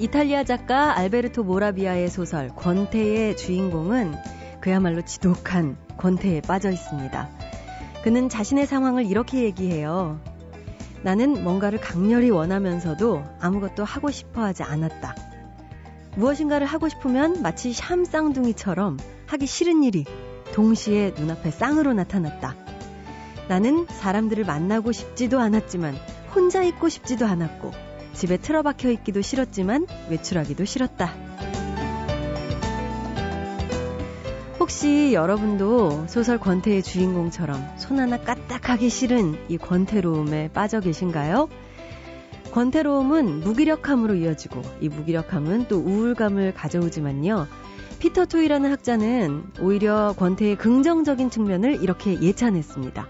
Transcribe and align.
이탈리아 0.00 0.44
작가 0.44 0.96
알베르토 0.96 1.42
모라비아의 1.42 2.08
소설 2.08 2.50
권태의 2.54 3.36
주인공은 3.36 4.14
그야말로 4.60 5.02
지독한 5.02 5.76
권태에 5.96 6.40
빠져 6.40 6.70
있습니다. 6.70 7.28
그는 8.04 8.28
자신의 8.28 8.68
상황을 8.68 9.06
이렇게 9.06 9.42
얘기해요. 9.42 10.20
나는 11.02 11.42
뭔가를 11.42 11.80
강렬히 11.80 12.30
원하면서도 12.30 13.24
아무것도 13.40 13.82
하고 13.82 14.12
싶어 14.12 14.42
하지 14.42 14.62
않았다. 14.62 15.16
무엇인가를 16.14 16.64
하고 16.64 16.88
싶으면 16.88 17.42
마치 17.42 17.72
샴 17.72 18.04
쌍둥이처럼 18.04 18.98
하기 19.26 19.46
싫은 19.46 19.82
일이 19.82 20.04
동시에 20.52 21.12
눈앞에 21.16 21.50
쌍으로 21.50 21.92
나타났다. 21.92 22.54
나는 23.48 23.86
사람들을 23.88 24.44
만나고 24.44 24.92
싶지도 24.92 25.40
않았지만 25.40 25.96
혼자 26.36 26.62
있고 26.62 26.88
싶지도 26.88 27.26
않았고 27.26 27.87
집에 28.18 28.36
틀어박혀 28.36 28.90
있기도 28.90 29.22
싫었지만 29.22 29.86
외출하기도 30.10 30.64
싫었다. 30.64 31.14
혹시 34.58 35.12
여러분도 35.14 36.08
소설 36.08 36.36
권태의 36.38 36.82
주인공처럼 36.82 37.64
손 37.76 38.00
하나 38.00 38.18
까딱하기 38.18 38.90
싫은 38.90 39.38
이 39.48 39.56
권태로움에 39.56 40.48
빠져 40.48 40.80
계신가요? 40.80 41.48
권태로움은 42.50 43.38
무기력함으로 43.38 44.16
이어지고 44.16 44.62
이 44.80 44.88
무기력함은 44.88 45.68
또 45.68 45.78
우울감을 45.78 46.54
가져오지만요. 46.54 47.46
피터 48.00 48.26
토이라는 48.26 48.72
학자는 48.72 49.44
오히려 49.60 50.12
권태의 50.18 50.56
긍정적인 50.56 51.30
측면을 51.30 51.84
이렇게 51.84 52.20
예찬했습니다. 52.20 53.06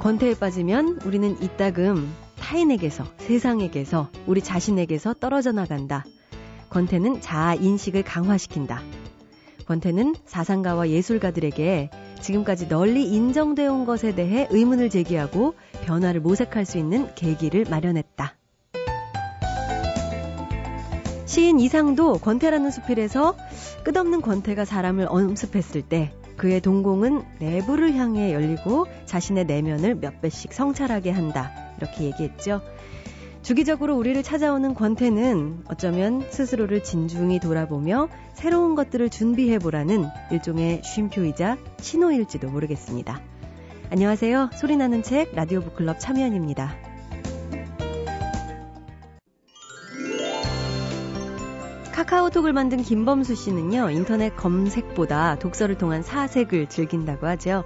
권태에 0.00 0.34
빠지면 0.34 1.00
우리는 1.06 1.42
이따금 1.42 2.12
타인에게서, 2.44 3.06
세상에게서, 3.16 4.10
우리 4.26 4.42
자신에게서 4.42 5.14
떨어져 5.14 5.52
나간다. 5.52 6.04
권태는 6.68 7.22
자아 7.22 7.54
인식을 7.54 8.02
강화시킨다. 8.02 8.82
권태는 9.66 10.14
사상가와 10.26 10.90
예술가들에게 10.90 11.88
지금까지 12.20 12.68
널리 12.68 13.08
인정되어 13.08 13.72
온 13.72 13.86
것에 13.86 14.14
대해 14.14 14.46
의문을 14.50 14.90
제기하고 14.90 15.54
변화를 15.86 16.20
모색할 16.20 16.66
수 16.66 16.76
있는 16.76 17.14
계기를 17.14 17.64
마련했다. 17.70 18.36
시인 21.24 21.58
이상도 21.58 22.18
권태라는 22.18 22.70
수필에서 22.70 23.34
끝없는 23.84 24.20
권태가 24.20 24.66
사람을 24.66 25.06
엄습했을 25.08 25.80
때 25.80 26.12
그의 26.36 26.60
동공은 26.60 27.22
내부를 27.38 27.94
향해 27.94 28.34
열리고 28.34 28.86
자신의 29.06 29.46
내면을 29.46 29.94
몇 29.94 30.20
배씩 30.20 30.52
성찰하게 30.52 31.10
한다. 31.10 31.63
이렇게 31.78 32.04
얘기했죠. 32.04 32.60
주기적으로 33.42 33.96
우리를 33.96 34.22
찾아오는 34.22 34.72
권태는 34.72 35.64
어쩌면 35.68 36.24
스스로를 36.30 36.82
진중히 36.82 37.40
돌아보며 37.40 38.08
새로운 38.32 38.74
것들을 38.74 39.10
준비해보라는 39.10 40.06
일종의 40.30 40.82
쉼표이자 40.82 41.58
신호일지도 41.78 42.48
모르겠습니다. 42.48 43.20
안녕하세요. 43.90 44.50
소리나는 44.54 45.02
책 45.02 45.34
라디오 45.34 45.60
북클럽 45.60 46.00
참여연입니다. 46.00 46.74
카카오톡을 51.92 52.52
만든 52.52 52.82
김범수 52.82 53.36
씨는요, 53.36 53.90
인터넷 53.90 54.34
검색보다 54.36 55.38
독서를 55.38 55.78
통한 55.78 56.02
사색을 56.02 56.68
즐긴다고 56.68 57.26
하죠. 57.28 57.62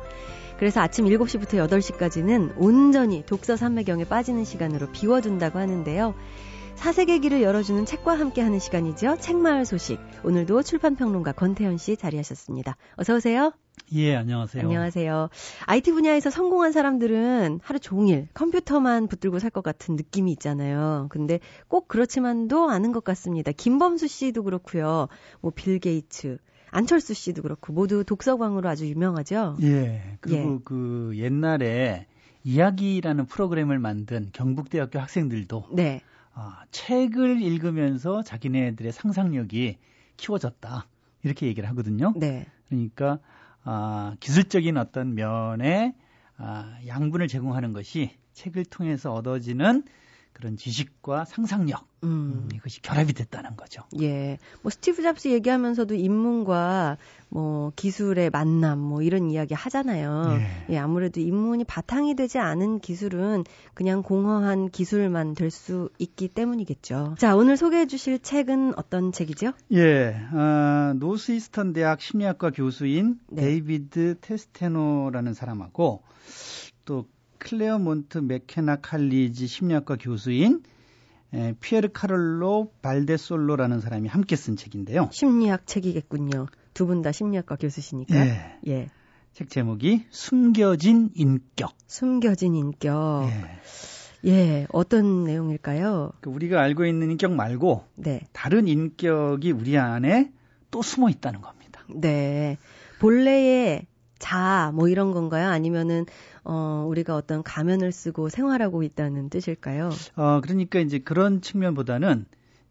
그래서 0.59 0.81
아침 0.81 1.05
7시부터 1.07 1.69
8시까지는 1.69 2.55
온전히 2.57 3.25
독서 3.25 3.57
산매경에 3.57 4.05
빠지는 4.05 4.45
시간으로 4.45 4.91
비워둔다고 4.91 5.59
하는데요. 5.59 6.15
사색의 6.75 7.21
길을 7.21 7.43
열어주는 7.43 7.85
책과 7.87 8.19
함께하는 8.19 8.59
시간이죠. 8.61 9.17
책마을 9.19 9.65
소식. 9.65 9.99
오늘도 10.23 10.63
출판평론가 10.63 11.33
권태현 11.33 11.77
씨 11.77 11.97
자리하셨습니다. 11.97 12.77
어서 12.97 13.17
오세요. 13.17 13.53
예, 13.95 14.15
안녕하세요. 14.17 14.63
안녕하세요. 14.63 15.29
IT 15.67 15.93
분야에서 15.93 16.31
성공한 16.31 16.71
사람들은 16.73 17.61
하루 17.63 17.79
종일 17.81 18.29
컴퓨터만 18.35 19.09
붙들고 19.09 19.39
살 19.41 19.51
것 19.51 19.63
같은 19.63 19.97
느낌이 19.97 20.31
있잖아요. 20.33 21.07
근데 21.11 21.41
꼭 21.69 21.89
그렇지만도 21.89 22.69
않은 22.71 22.93
것 22.93 23.03
같습니다. 23.05 23.51
김범수 23.53 24.07
씨도 24.07 24.43
그렇고요. 24.45 25.09
뭐 25.41 25.51
빌 25.53 25.79
게이츠, 25.81 26.39
안철수 26.71 27.15
씨도 27.15 27.43
그렇고 27.43 27.73
모두 27.73 28.05
독서광으로 28.05 28.69
아주 28.69 28.87
유명하죠. 28.89 29.57
예. 29.63 30.19
그리고 30.21 30.55
예. 30.55 30.59
그 30.65 31.13
옛날에 31.17 32.07
이야기라는 32.45 33.27
프로그램을 33.27 33.79
만든 33.79 34.31
경북대학교 34.33 34.99
학생들도 34.99 35.69
네. 35.73 36.03
어, 36.35 36.53
책을 36.71 37.43
읽으면서 37.43 38.23
자기네들의 38.23 38.93
상상력이 38.93 39.79
키워졌다. 40.17 40.87
이렇게 41.25 41.47
얘기를 41.47 41.69
하거든요. 41.71 42.13
네. 42.17 42.47
그러니까 42.69 43.19
아, 43.65 44.15
기술적인 44.21 44.77
어떤 44.77 45.15
면에 45.15 45.95
아, 46.37 46.79
양분을 46.87 47.29
제공하는 47.29 47.73
것이 47.73 48.13
책을 48.33 48.65
통해서 48.67 49.13
얻어지는 49.13 49.83
그런 50.39 50.57
지식과 50.57 51.25
상상력 51.25 51.85
음. 52.05 52.09
음. 52.09 52.49
이것이 52.55 52.81
결합이 52.81 53.13
됐다는 53.13 53.57
거죠. 53.57 53.83
예, 54.01 54.39
뭐 54.63 54.71
스티브 54.71 55.03
잡스 55.03 55.29
얘기하면서도 55.29 55.97
인문과 55.97 56.97
뭐 57.29 57.73
기술의 57.75 58.31
만남 58.31 58.79
뭐 58.79 59.03
이런 59.03 59.33
이야기 59.33 59.55
하잖아요. 59.55 60.39
예. 60.39 60.75
예, 60.75 60.79
아무래도 60.79 61.21
인문이 61.21 61.65
바탕이 61.65 62.15
되지 62.15 62.39
않은 62.39 62.79
기술은 62.79 63.45
그냥 63.75 64.03
공허한 64.03 64.71
기술만 64.71 65.35
될 65.35 65.49
수 65.51 65.89
있기 65.99 66.29
때문이겠죠. 66.29 67.17
자, 67.19 67.35
오늘 67.35 67.57
소개해 67.57 67.87
주실 67.87 68.21
책은 68.21 68.75
어떤 68.77 69.13
책이죠? 69.13 69.53
예, 69.73 70.15
어, 70.33 70.93
노스이스턴 70.95 71.73
대학 71.73 72.01
심리학과 72.01 72.51
교수인 72.51 73.19
네. 73.29 73.43
데이비드 73.43 74.19
데스테노라는 74.21 75.35
사람하고 75.35 76.03
또 76.85 77.07
클레어몬트 77.39 78.19
맥케나 78.19 78.77
칼리지 78.77 79.47
심리학과 79.47 79.97
교수인 79.97 80.63
에, 81.35 81.55
피에르 81.61 81.89
카를로 81.93 82.73
발데솔로라는 82.83 83.81
사람이 83.81 84.09
함께 84.09 84.35
쓴 84.37 84.57
책인데요. 84.57 85.11
심리학 85.13 85.67
책이겠군요. 85.67 86.47
두 86.75 86.87
분 86.87 87.03
다 87.03 87.13
심리학과 87.13 87.57
교수시니까. 87.57 88.15
예. 88.17 88.59
예. 88.69 88.89
책 89.33 89.51
제목이 89.51 90.07
숨겨진 90.11 91.11
인격. 91.15 91.73
숨겨진 91.87 92.55
인격. 92.55 93.29
예. 93.31 94.31
예, 94.31 94.67
어떤 94.73 95.25
내용일까요? 95.25 96.13
그 96.21 96.31
우리가 96.31 96.61
알고 96.61 96.87
있는 96.87 97.11
인격 97.13 97.33
말고 97.33 97.85
네. 97.97 98.21
다른 98.33 98.67
인격이 98.67 99.53
우리 99.53 99.79
안에 99.79 100.33
또 100.71 100.83
숨어 100.83 101.09
있다는 101.11 101.41
겁니다. 101.41 101.83
네. 101.95 102.59
본래의 103.01 103.87
자, 104.19 104.73
뭐 104.75 104.89
이런 104.89 105.13
건가요? 105.13 105.49
아니면은 105.49 106.05
어, 106.45 106.85
우리가 106.89 107.15
어떤 107.17 107.43
가면을 107.43 107.93
쓰고 107.93 108.29
생활하고 108.29 108.83
있다는 108.83 109.31
뜻일까요? 109.31 109.91
어, 110.17 110.41
그러니까 110.43 110.81
이제 110.81 110.99
그런 110.99 111.41
측면보다는 111.41 112.27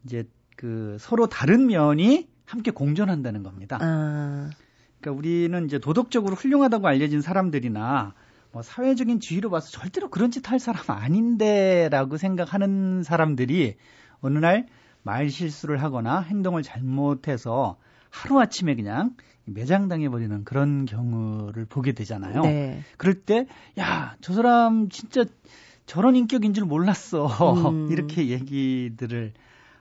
이제 0.05 0.27
그 0.55 0.97
서로 0.99 1.27
다른 1.27 1.67
면이 1.67 2.27
함께 2.45 2.71
공존한다는 2.71 3.43
겁니다. 3.43 3.77
아. 3.81 4.49
그러니까 4.99 5.19
우리는 5.19 5.65
이제 5.65 5.79
도덕적으로 5.79 6.35
훌륭하다고 6.35 6.87
알려진 6.87 7.21
사람들이나 7.21 8.13
뭐 8.51 8.61
사회적인 8.61 9.19
지위로 9.19 9.49
봐서 9.49 9.69
절대로 9.69 10.09
그런 10.09 10.31
짓 10.31 10.49
할 10.49 10.59
사람 10.59 10.81
아닌데라고 10.87 12.17
생각하는 12.17 13.03
사람들이 13.03 13.75
어느 14.21 14.37
날 14.39 14.67
말 15.07 15.29
실수를 15.29 15.81
하거나 15.81 16.19
행동을 16.19 16.63
잘못해서 16.63 17.77
하루아침에 18.09 18.75
그냥 18.75 19.15
매장당해버리는 19.45 20.43
그런 20.43 20.85
경우를 20.85 21.65
보게 21.65 21.93
되잖아요. 21.93 22.41
네. 22.41 22.81
그럴 22.97 23.13
때, 23.15 23.47
야, 23.79 24.15
저 24.21 24.33
사람 24.33 24.89
진짜 24.89 25.25
저런 25.85 26.15
인격인 26.15 26.53
줄 26.53 26.65
몰랐어. 26.65 27.27
음. 27.69 27.89
이렇게 27.91 28.27
얘기들을 28.27 29.33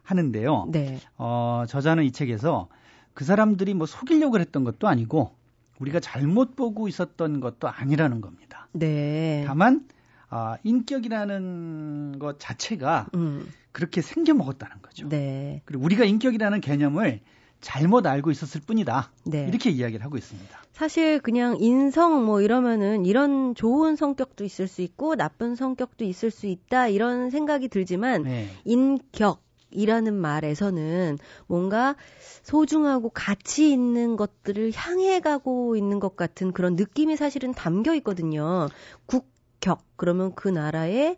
하는데요. 0.02 0.68
네. 0.70 1.00
어, 1.18 1.64
저자는 1.68 2.04
이 2.04 2.12
책에서 2.12 2.68
그 3.12 3.24
사람들이 3.24 3.74
뭐 3.74 3.86
속이려고 3.86 4.38
했던 4.38 4.62
것도 4.62 4.86
아니고 4.88 5.34
우리가 5.80 6.00
잘못 6.00 6.54
보고 6.54 6.86
있었던 6.86 7.40
것도 7.40 7.68
아니라는 7.68 8.20
겁니다. 8.20 8.68
네. 8.72 9.44
다만, 9.46 9.86
아, 10.28 10.56
인격이라는 10.62 12.18
것 12.18 12.38
자체가 12.38 13.08
음. 13.14 13.46
그렇게 13.72 14.00
생겨 14.00 14.32
먹었다는 14.34 14.80
거죠. 14.80 15.08
네. 15.08 15.60
그리고 15.64 15.84
우리가 15.84 16.04
인격이라는 16.04 16.60
개념을 16.60 17.20
잘못 17.60 18.06
알고 18.06 18.30
있었을 18.30 18.60
뿐이다. 18.60 19.10
네. 19.24 19.46
이렇게 19.48 19.70
이야기를 19.70 20.04
하고 20.04 20.16
있습니다. 20.16 20.58
사실 20.72 21.20
그냥 21.20 21.56
인성 21.58 22.24
뭐 22.24 22.40
이러면은 22.40 23.06
이런 23.06 23.54
좋은 23.54 23.96
성격도 23.96 24.44
있을 24.44 24.68
수 24.68 24.82
있고 24.82 25.16
나쁜 25.16 25.54
성격도 25.54 26.04
있을 26.04 26.30
수 26.30 26.46
있다 26.46 26.88
이런 26.88 27.30
생각이 27.30 27.68
들지만 27.68 28.24
네. 28.24 28.50
인격 28.64 29.42
이라는 29.70 30.14
말에서는 30.14 31.18
뭔가 31.46 31.96
소중하고 32.42 33.10
가치 33.10 33.70
있는 33.72 34.16
것들을 34.16 34.72
향해 34.74 35.20
가고 35.20 35.76
있는 35.76 35.98
것 35.98 36.16
같은 36.16 36.52
그런 36.52 36.76
느낌이 36.76 37.16
사실은 37.16 37.52
담겨 37.52 37.94
있거든요. 37.96 38.68
국격 39.06 39.80
그러면 39.96 40.34
그 40.34 40.48
나라의 40.48 41.16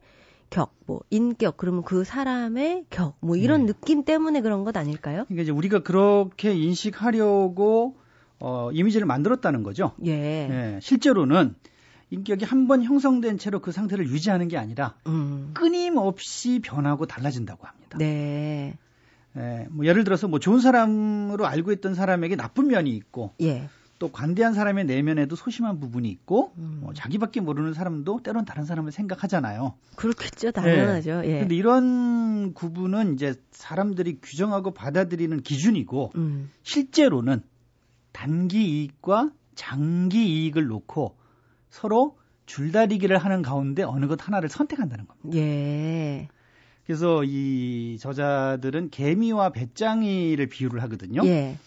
격, 0.51 0.75
뭐 0.87 1.01
인격 1.11 1.57
그러면 1.57 1.83
그 1.83 2.05
사람의 2.05 2.87
격, 2.91 3.17
뭐 3.21 3.37
이런 3.37 3.67
네. 3.67 3.73
느낌 3.73 4.05
때문에 4.05 4.41
그런 4.41 4.65
것 4.65 4.77
아닐까요? 4.77 5.25
그러니까 5.27 5.43
이제 5.43 5.53
우리가 5.53 5.81
그렇게 5.81 6.55
인식하려고 6.55 7.97
어, 8.41 8.71
이미지를 8.73 9.07
만들었다는 9.07 9.63
거죠. 9.63 9.93
예. 10.07 10.13
예 10.13 10.79
실제로는 10.81 11.55
인격이 12.11 12.45
한 12.45 12.67
번 12.67 12.83
형성된 12.83 13.37
채로 13.39 13.61
그 13.61 13.73
상태를 13.73 14.09
유지하는 14.09 14.49
게 14.49 14.57
아니라 14.57 14.95
음. 15.07 15.51
끊임없이 15.55 16.61
변하고 16.63 17.07
달라진다고 17.07 17.67
합니다. 17.67 17.99
네. 17.99 18.79
예, 19.37 19.67
뭐 19.71 19.85
예를 19.85 20.05
들어서 20.05 20.27
뭐 20.27 20.39
좋은 20.39 20.61
사람으로 20.61 21.47
알고 21.47 21.73
있던 21.73 21.95
사람에게 21.95 22.37
나쁜 22.37 22.69
면이 22.69 22.91
있고 22.91 23.35
예. 23.43 23.69
또 23.99 24.11
관대한 24.13 24.55
사람의 24.55 24.85
내면에도 24.85 25.35
소심한 25.35 25.81
부분이 25.81 26.09
있고 26.09 26.53
음. 26.59 26.81
뭐 26.83 26.95
자기밖에 26.95 27.41
모르는 27.41 27.75
사람도 27.75 28.21
때론 28.23 28.45
다른 28.45 28.65
사람을 28.65 28.93
생각하잖아요. 28.93 29.75
그렇겠죠, 29.97 30.53
당연하죠. 30.53 31.23
예. 31.25 31.29
예. 31.29 31.41
근데 31.41 31.57
이런 31.57 32.55
구분은 32.55 33.15
이제 33.15 33.35
사람들이 33.51 34.21
규정하고 34.23 34.73
받아들이는 34.73 35.43
기준이고 35.43 36.13
음. 36.17 36.51
실제로는 36.63 37.43
단기 38.13 38.83
이익과 38.83 39.31
장기 39.55 40.45
이익을 40.45 40.67
놓고 40.67 41.17
서로 41.71 42.17
줄다리기를 42.47 43.19
하는 43.19 43.43
가운데 43.43 43.83
어느 43.83 44.07
것 44.07 44.27
하나를 44.27 44.49
선택한다는 44.49 45.07
겁니다. 45.07 45.37
예. 45.39 46.29
그래서 46.87 47.23
이 47.25 47.99
저자들은 48.01 48.89
개미와 48.91 49.51
배짱이를 49.51 50.47
비유를 50.47 50.81
하거든요. 50.85 51.23
예. 51.27 51.59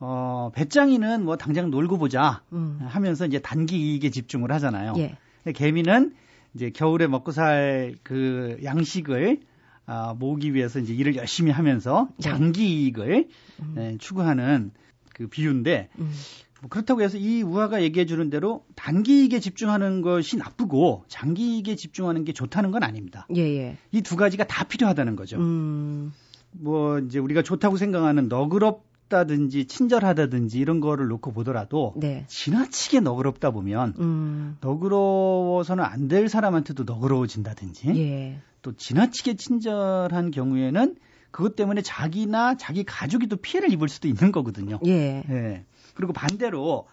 어, 0.00 0.50
배짱이는 0.54 1.24
뭐 1.24 1.36
당장 1.36 1.70
놀고 1.70 1.98
보자 1.98 2.42
음. 2.52 2.78
하면서 2.82 3.26
이제 3.26 3.38
단기 3.40 3.76
이익에 3.78 4.10
집중을 4.10 4.52
하잖아요. 4.52 4.94
예. 4.98 5.16
개미는 5.52 6.14
이제 6.54 6.70
겨울에 6.70 7.06
먹고 7.06 7.32
살 7.32 7.94
그 8.02 8.58
양식을 8.62 9.40
아, 9.86 10.14
모으기 10.18 10.52
위해서 10.54 10.78
이제 10.80 10.92
일을 10.92 11.16
열심히 11.16 11.50
하면서 11.50 12.08
네. 12.18 12.28
장기 12.28 12.82
이익을 12.84 13.28
음. 13.62 13.74
예, 13.78 13.96
추구하는 13.98 14.70
그 15.14 15.26
비유인데 15.28 15.88
음. 15.98 16.12
뭐 16.60 16.68
그렇다고 16.68 17.00
해서 17.02 17.16
이 17.16 17.42
우화가 17.42 17.82
얘기해 17.82 18.04
주는 18.04 18.28
대로 18.30 18.64
단기 18.76 19.22
이익에 19.22 19.40
집중하는 19.40 20.02
것이 20.02 20.36
나쁘고 20.36 21.04
장기 21.08 21.56
이익에 21.56 21.74
집중하는 21.76 22.24
게 22.24 22.32
좋다는 22.32 22.70
건 22.70 22.82
아닙니다. 22.82 23.26
예, 23.34 23.40
예. 23.40 23.76
이 23.92 24.02
두 24.02 24.16
가지가 24.16 24.44
다 24.44 24.64
필요하다는 24.64 25.16
거죠. 25.16 25.38
음. 25.38 26.12
뭐 26.52 26.98
이제 26.98 27.18
우리가 27.18 27.42
좋다고 27.42 27.76
생각하는 27.76 28.28
너그럽 28.28 28.84
다든지 29.08 29.66
친절하다든지 29.66 30.58
이런 30.58 30.80
거를 30.80 31.08
놓고 31.08 31.32
보더라도 31.32 31.94
네. 31.96 32.24
지나치게 32.28 33.00
너그럽다 33.00 33.50
보면 33.50 33.94
음. 33.98 34.56
너그러워서는 34.60 35.84
안 35.84 36.08
될 36.08 36.28
사람한테도 36.28 36.84
너그러워진다든지 36.84 37.88
예. 37.96 38.40
또 38.62 38.72
지나치게 38.74 39.34
친절한 39.36 40.30
경우에는 40.30 40.96
그것 41.30 41.54
때문에 41.56 41.82
자기나 41.82 42.56
자기 42.56 42.82
가족이 42.84 43.26
또 43.26 43.36
피해를 43.36 43.70
입을 43.72 43.88
수도 43.88 44.08
있는 44.08 44.32
거거든요. 44.32 44.78
예. 44.86 45.22
예. 45.28 45.64
그리고 45.94 46.12
반대로 46.12 46.86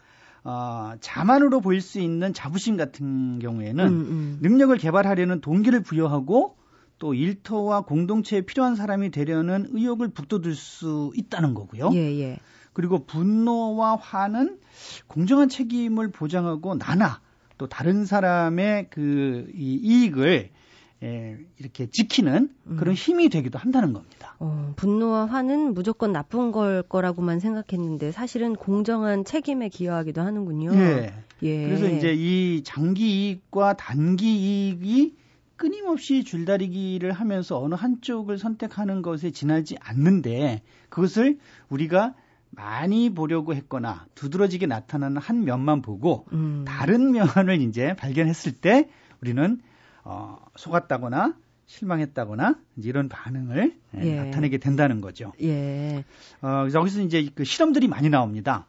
어, 0.44 0.94
자만으로 1.00 1.62
보일 1.62 1.82
수 1.82 2.00
있는 2.00 2.34
자부심 2.34 2.78
같은 2.78 3.40
경우에는 3.40 3.88
음, 3.88 3.94
음. 3.94 4.38
능력을 4.42 4.78
개발하려는 4.78 5.42
동기를 5.42 5.82
부여하고 5.82 6.56
또 6.98 7.14
일터와 7.14 7.82
공동체에 7.82 8.42
필요한 8.42 8.76
사람이 8.76 9.12
되려는 9.12 9.68
의욕을 9.72 10.10
북돋을 10.10 10.54
수 10.56 11.12
있다는 11.16 11.54
거고요. 11.54 11.92
예, 11.94 12.20
예. 12.20 12.40
그리고 12.74 13.06
분노와 13.06 13.96
화는 13.96 14.60
공정한 15.08 15.50
책임을 15.50 16.12
보장하고 16.12 16.76
나나 16.76 17.22
또 17.58 17.68
다른 17.68 18.06
사람의 18.06 18.90
그 18.90 19.50
이 19.54 19.80
이익을 19.82 20.50
예, 21.04 21.38
이렇게 21.60 21.88
지키는 21.88 22.50
그런 22.78 22.88
음. 22.88 22.94
힘이 22.94 23.30
되기도 23.30 23.60
한다는 23.60 23.92
겁니다. 23.94 24.36
어, 24.40 24.74
분노와 24.78 25.26
화는 25.26 25.74
무조건 25.74 26.14
나쁜 26.14 26.52
걸 26.52 26.84
거라고만 26.84 27.40
생각했는데 27.40 28.12
사실은 28.12 28.56
공정한 28.56 29.26
책임에 29.26 29.70
기여하기도 29.70 30.22
하는군요. 30.22 30.74
예. 30.74 31.14
예. 31.44 31.66
그래서 31.66 31.90
이제 31.90 32.14
이 32.14 32.64
장기 32.64 33.28
이익과 33.28 33.76
단기 33.76 34.36
이익이 34.38 35.16
끊임없이 35.58 36.24
줄다리기를 36.24 37.12
하면서 37.12 37.60
어느 37.62 37.76
한쪽을 37.76 38.38
선택하는 38.38 39.02
것에 39.02 39.32
지나지 39.32 39.78
않는데 39.80 40.62
그것을 40.90 41.38
우리가 41.70 42.14
많이 42.52 43.10
보려고 43.14 43.54
했거나 43.54 44.06
두드러지게 44.16 44.66
나타나는 44.66 45.18
한 45.22 45.44
면만 45.44 45.82
보고 45.82 46.26
음. 46.32 46.64
다른 46.68 47.12
면을 47.12 47.62
이제 47.62 47.96
발견했을 47.96 48.54
때 48.54 48.90
우리는 49.22 49.60
어, 50.04 50.38
속았다거나 50.56 51.36
실망했다거나 51.66 52.60
이런 52.78 53.10
반응을 53.10 53.76
예, 53.98 54.02
예. 54.02 54.24
나타내게 54.24 54.60
된다는 54.60 55.02
거죠. 55.02 55.34
예. 55.42 56.04
어, 56.42 56.68
여기서 56.72 57.02
이제 57.02 57.28
그 57.34 57.44
실험들이 57.44 57.88
많이 57.88 58.10
나옵니다. 58.10 58.68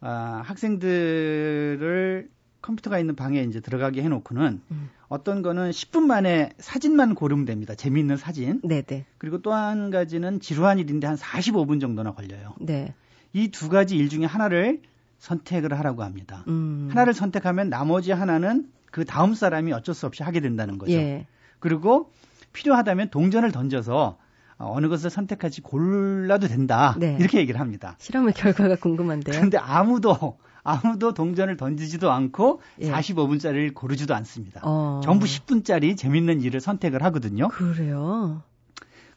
아, 0.00 0.42
학생들을 0.44 2.28
컴퓨터가 2.64 2.98
있는 2.98 3.14
방에 3.14 3.42
이제 3.42 3.60
들어가게 3.60 4.02
해놓고는 4.02 4.62
음. 4.70 4.90
어떤 5.08 5.42
거는 5.42 5.70
10분 5.70 6.00
만에 6.04 6.50
사진만 6.58 7.14
고르면 7.14 7.44
됩니다. 7.44 7.74
재미있는 7.74 8.16
사진. 8.16 8.60
네네. 8.62 8.82
네. 8.82 9.04
그리고 9.18 9.42
또 9.42 9.52
한 9.52 9.90
가지는 9.90 10.40
지루한 10.40 10.78
일인데 10.78 11.06
한 11.06 11.16
45분 11.16 11.80
정도나 11.80 12.12
걸려요. 12.14 12.54
네. 12.60 12.94
이 13.34 13.48
두 13.50 13.68
가지 13.68 13.96
일 13.96 14.08
중에 14.08 14.24
하나를 14.24 14.80
선택을 15.18 15.78
하라고 15.78 16.02
합니다. 16.02 16.44
음. 16.48 16.88
하나를 16.90 17.12
선택하면 17.14 17.68
나머지 17.68 18.12
하나는 18.12 18.68
그 18.90 19.04
다음 19.04 19.34
사람이 19.34 19.72
어쩔 19.72 19.94
수 19.94 20.06
없이 20.06 20.22
하게 20.22 20.40
된다는 20.40 20.78
거죠. 20.78 20.92
예. 20.92 21.26
그리고 21.58 22.10
필요하다면 22.52 23.10
동전을 23.10 23.52
던져서 23.52 24.18
어느 24.58 24.88
것을 24.88 25.10
선택할지 25.10 25.60
골라도 25.62 26.46
된다. 26.46 26.94
네. 26.98 27.16
이렇게 27.18 27.38
얘기를 27.38 27.60
합니다. 27.60 27.96
실험의 27.98 28.32
결과가 28.34 28.76
궁금한데요. 28.76 29.34
그런데 29.34 29.58
아무도 29.58 30.38
아무도 30.64 31.12
동전을 31.12 31.56
던지지도 31.56 32.10
않고 32.10 32.60
예. 32.80 32.90
45분짜리를 32.90 33.74
고르지도 33.74 34.14
않습니다. 34.14 34.60
어. 34.64 35.00
전부 35.04 35.26
10분짜리 35.26 35.96
재밌는 35.96 36.40
일을 36.40 36.60
선택을 36.60 37.02
하거든요. 37.04 37.48
그래요. 37.48 38.42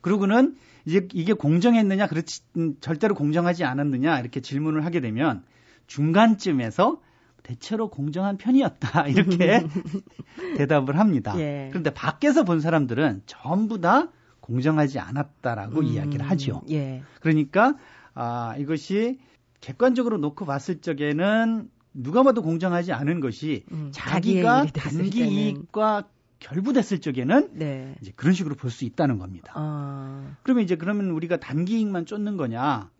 그러고는 0.01 0.55
이제 0.85 1.07
이게 1.13 1.33
공정했느냐, 1.33 2.07
그렇지 2.07 2.41
음, 2.57 2.75
절대로 2.81 3.15
공정하지 3.15 3.63
않았느냐 3.63 4.19
이렇게 4.19 4.41
질문을 4.41 4.85
하게 4.85 4.99
되면 4.99 5.43
중간쯤에서 5.87 7.01
대체로 7.43 7.89
공정한 7.89 8.37
편이었다 8.37 9.07
이렇게 9.07 9.65
대답을 10.57 10.99
합니다. 10.99 11.33
예. 11.39 11.69
그런데 11.71 11.91
밖에서 11.93 12.43
본 12.43 12.59
사람들은 12.59 13.23
전부 13.25 13.79
다 13.79 14.09
공정하지 14.41 14.99
않았다라고 14.99 15.79
음, 15.79 15.85
이야기를 15.85 16.29
하죠. 16.29 16.61
예. 16.69 17.03
그러니까 17.21 17.75
아, 18.13 18.55
이것이 18.57 19.19
객관적으로 19.61 20.17
놓고 20.17 20.45
봤을 20.45 20.79
적에는 20.81 21.69
누가 21.93 22.23
봐도 22.23 22.41
공정하지 22.41 22.93
않은 22.93 23.19
것이 23.19 23.65
음, 23.71 23.89
자기가 23.91 24.65
단기 24.67 25.27
이익과 25.27 26.07
결부됐을 26.39 26.99
적에는 27.01 27.49
네. 27.53 27.95
이제 28.01 28.11
그런 28.15 28.33
식으로 28.33 28.55
볼 28.55 28.69
수 28.69 28.85
있다는 28.85 29.17
겁니다. 29.17 29.53
아. 29.55 30.35
그러면 30.43 30.63
이제 30.63 30.75
그러면 30.75 31.09
우리가 31.09 31.37
단기 31.37 31.77
이익만 31.79 32.05
쫓는 32.05 32.37
거냐? 32.37 32.91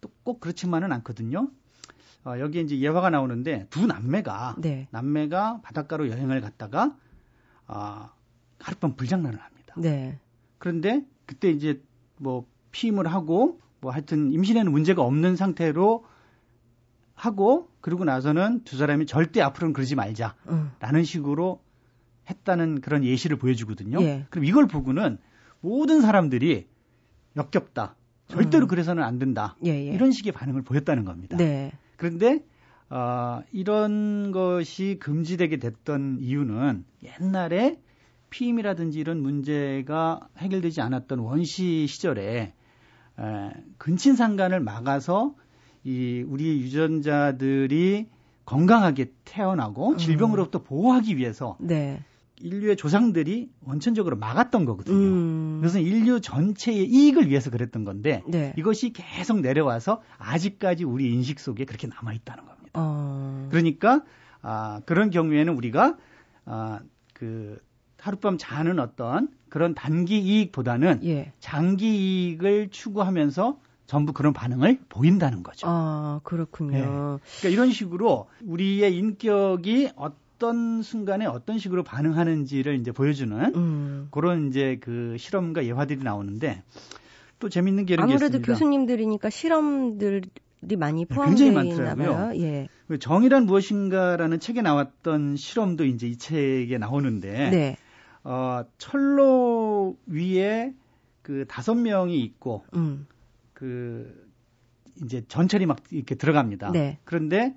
또 0.00 0.10
꼭 0.24 0.40
그렇지만은 0.40 0.92
않거든요. 0.92 1.48
어, 2.24 2.34
여기에 2.38 2.62
이제 2.62 2.78
예화가 2.78 3.10
나오는데 3.10 3.66
두 3.70 3.86
남매가 3.86 4.56
네. 4.58 4.86
남매가 4.90 5.60
바닷가로 5.62 6.08
여행을 6.10 6.40
갔다가 6.40 6.96
어, 7.66 8.08
하룻밤 8.60 8.94
불장난을 8.96 9.40
합니다. 9.40 9.74
네. 9.78 10.20
그런데 10.58 11.04
그때 11.26 11.50
이제 11.50 11.82
뭐 12.18 12.46
피임을 12.72 13.06
하고 13.08 13.60
뭐 13.82 13.90
하여튼 13.90 14.32
임신에는 14.32 14.70
문제가 14.70 15.02
없는 15.02 15.34
상태로 15.34 16.04
하고 17.14 17.68
그러고 17.80 18.04
나서는 18.04 18.62
두 18.62 18.76
사람이 18.76 19.06
절대 19.06 19.42
앞으로는 19.42 19.72
그러지 19.74 19.96
말자라는 19.96 20.34
음. 20.48 21.04
식으로 21.04 21.60
했다는 22.30 22.80
그런 22.80 23.04
예시를 23.04 23.36
보여주거든요. 23.36 24.00
예. 24.00 24.26
그럼 24.30 24.44
이걸 24.44 24.68
보고는 24.68 25.18
모든 25.60 26.00
사람들이 26.00 26.68
역겹다. 27.36 27.96
절대로 28.28 28.66
음. 28.66 28.68
그래서는 28.68 29.02
안 29.02 29.18
된다. 29.18 29.56
예, 29.64 29.70
예. 29.70 29.92
이런 29.92 30.12
식의 30.12 30.32
반응을 30.32 30.62
보였다는 30.62 31.04
겁니다. 31.04 31.36
네. 31.36 31.72
그런데 31.96 32.44
어, 32.88 33.42
이런 33.50 34.30
것이 34.30 34.96
금지되게 35.00 35.56
됐던 35.56 36.18
이유는 36.20 36.84
옛날에 37.02 37.80
피임이라든지 38.30 39.00
이런 39.00 39.20
문제가 39.20 40.20
해결되지 40.38 40.80
않았던 40.80 41.18
원시 41.18 41.86
시절에 41.88 42.36
에, 42.36 42.54
근친상간을 43.78 44.60
막아서 44.60 45.34
이 45.84 46.24
우리 46.26 46.60
유전자들이 46.60 48.08
건강하게 48.44 49.12
태어나고 49.24 49.90
음. 49.90 49.98
질병으로부터 49.98 50.62
보호하기 50.62 51.16
위해서 51.16 51.56
네. 51.60 52.02
인류의 52.40 52.76
조상들이 52.76 53.50
원천적으로 53.64 54.16
막았던 54.16 54.64
거거든요. 54.64 54.96
음. 54.96 55.58
그래서 55.60 55.78
인류 55.78 56.20
전체의 56.20 56.86
이익을 56.86 57.28
위해서 57.28 57.50
그랬던 57.50 57.84
건데 57.84 58.22
네. 58.26 58.52
이것이 58.56 58.92
계속 58.92 59.40
내려와서 59.40 60.02
아직까지 60.18 60.84
우리 60.84 61.12
인식 61.12 61.38
속에 61.38 61.64
그렇게 61.64 61.86
남아 61.86 62.12
있다는 62.14 62.44
겁니다. 62.44 62.70
어. 62.74 63.46
그러니까 63.50 64.02
아, 64.40 64.80
그런 64.86 65.10
경우에는 65.10 65.54
우리가 65.54 65.96
아, 66.44 66.80
그 67.14 67.58
하룻밤 68.02 68.36
자는 68.36 68.80
어떤 68.80 69.28
그런 69.48 69.74
단기 69.74 70.18
이익보다는 70.18 71.00
예. 71.04 71.32
장기 71.38 72.30
이익을 72.30 72.70
추구하면서 72.70 73.60
전부 73.86 74.12
그런 74.12 74.32
반응을 74.32 74.80
보인다는 74.88 75.44
거죠. 75.44 75.68
아, 75.70 76.20
그렇군요. 76.24 76.72
네. 76.72 76.80
그러니까 76.80 77.48
이런 77.48 77.70
식으로 77.70 78.28
우리의 78.44 78.96
인격이 78.96 79.90
어떤 79.94 80.82
순간에 80.82 81.26
어떤 81.26 81.58
식으로 81.58 81.84
반응하는지를 81.84 82.74
이제 82.80 82.90
보여주는 82.90 83.54
음. 83.54 84.08
그런 84.10 84.48
이제 84.48 84.78
그 84.80 85.16
실험과 85.16 85.64
예화들이 85.64 86.02
나오는데 86.02 86.64
또 87.38 87.48
재밌는 87.48 87.86
게 87.86 87.94
이런 87.94 88.04
아무래도 88.04 88.32
게 88.32 88.38
있습니다. 88.38 88.52
교수님들이니까 88.52 89.30
실험들이 89.30 90.22
많이 90.76 91.04
네, 91.04 91.14
포함되어 91.14 91.62
있나 91.62 91.94
봐요. 91.94 92.32
예. 92.34 92.68
그 92.88 92.98
정의란 92.98 93.46
무엇인가라는 93.46 94.40
책에 94.40 94.60
나왔던 94.60 95.36
실험도 95.36 95.84
이제 95.84 96.08
이 96.08 96.16
책에 96.16 96.78
나오는데 96.78 97.50
네. 97.50 97.76
어, 98.24 98.64
철로 98.78 99.96
위에 100.06 100.74
그 101.22 101.44
다섯 101.48 101.74
명이 101.74 102.20
있고 102.20 102.64
음. 102.74 103.06
그 103.52 104.28
이제 105.02 105.24
전철이 105.26 105.66
막 105.66 105.78
이렇게 105.90 106.14
들어갑니다. 106.14 106.72
네. 106.72 106.98
그런데 107.04 107.54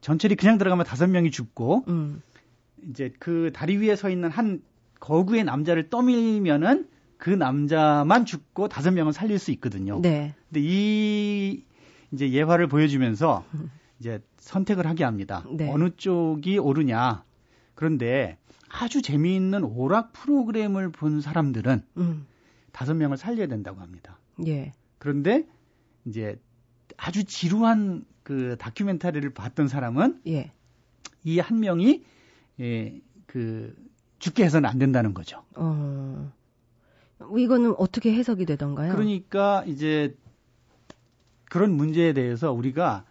전철이 0.00 0.36
그냥 0.36 0.58
들어가면 0.58 0.84
다섯 0.84 1.08
명이 1.08 1.30
죽고 1.30 1.84
음. 1.88 2.22
이제 2.90 3.12
그 3.18 3.50
다리 3.54 3.76
위에 3.78 3.96
서 3.96 4.10
있는 4.10 4.30
한 4.30 4.62
거구의 5.00 5.44
남자를 5.44 5.90
떠밀면은 5.90 6.88
그 7.16 7.30
남자만 7.30 8.26
죽고 8.26 8.68
다섯 8.68 8.90
명은 8.90 9.12
살릴 9.12 9.38
수 9.38 9.50
있거든요. 9.52 10.00
네. 10.00 10.34
근데 10.48 10.60
이 10.62 11.64
이제 12.12 12.30
예화를 12.30 12.68
보여주면서 12.68 13.44
이제 13.98 14.20
선택을 14.36 14.86
하게 14.86 15.04
합니다. 15.04 15.44
네. 15.50 15.70
어느 15.70 15.90
쪽이 15.96 16.58
옳으냐. 16.58 17.24
그런데 17.74 18.36
아주 18.76 19.02
재미있는 19.02 19.62
오락 19.62 20.12
프로그램을 20.12 20.90
본 20.90 21.20
사람들은 21.20 21.82
음. 21.96 22.26
다섯 22.72 22.92
음. 22.92 22.98
명을 22.98 23.16
살려야 23.16 23.46
된다고 23.46 23.80
합니다. 23.80 24.18
예. 24.46 24.72
그런데 24.98 25.46
이제 26.04 26.40
아주 26.96 27.24
지루한 27.24 28.04
그 28.24 28.56
다큐멘터리를 28.58 29.30
봤던 29.30 29.68
사람은 29.68 30.22
예. 30.26 30.52
이한 31.22 31.60
명이 31.60 32.04
예, 32.60 33.00
그 33.26 33.76
죽게 34.18 34.44
해서는 34.44 34.68
안 34.68 34.78
된다는 34.78 35.14
거죠. 35.14 35.44
어. 35.54 36.32
이거는 37.36 37.74
어떻게 37.78 38.12
해석이 38.12 38.44
되던가요? 38.44 38.92
그러니까 38.92 39.62
이제 39.66 40.16
그런 41.48 41.72
문제에 41.72 42.12
대해서 42.12 42.52
우리가 42.52 43.04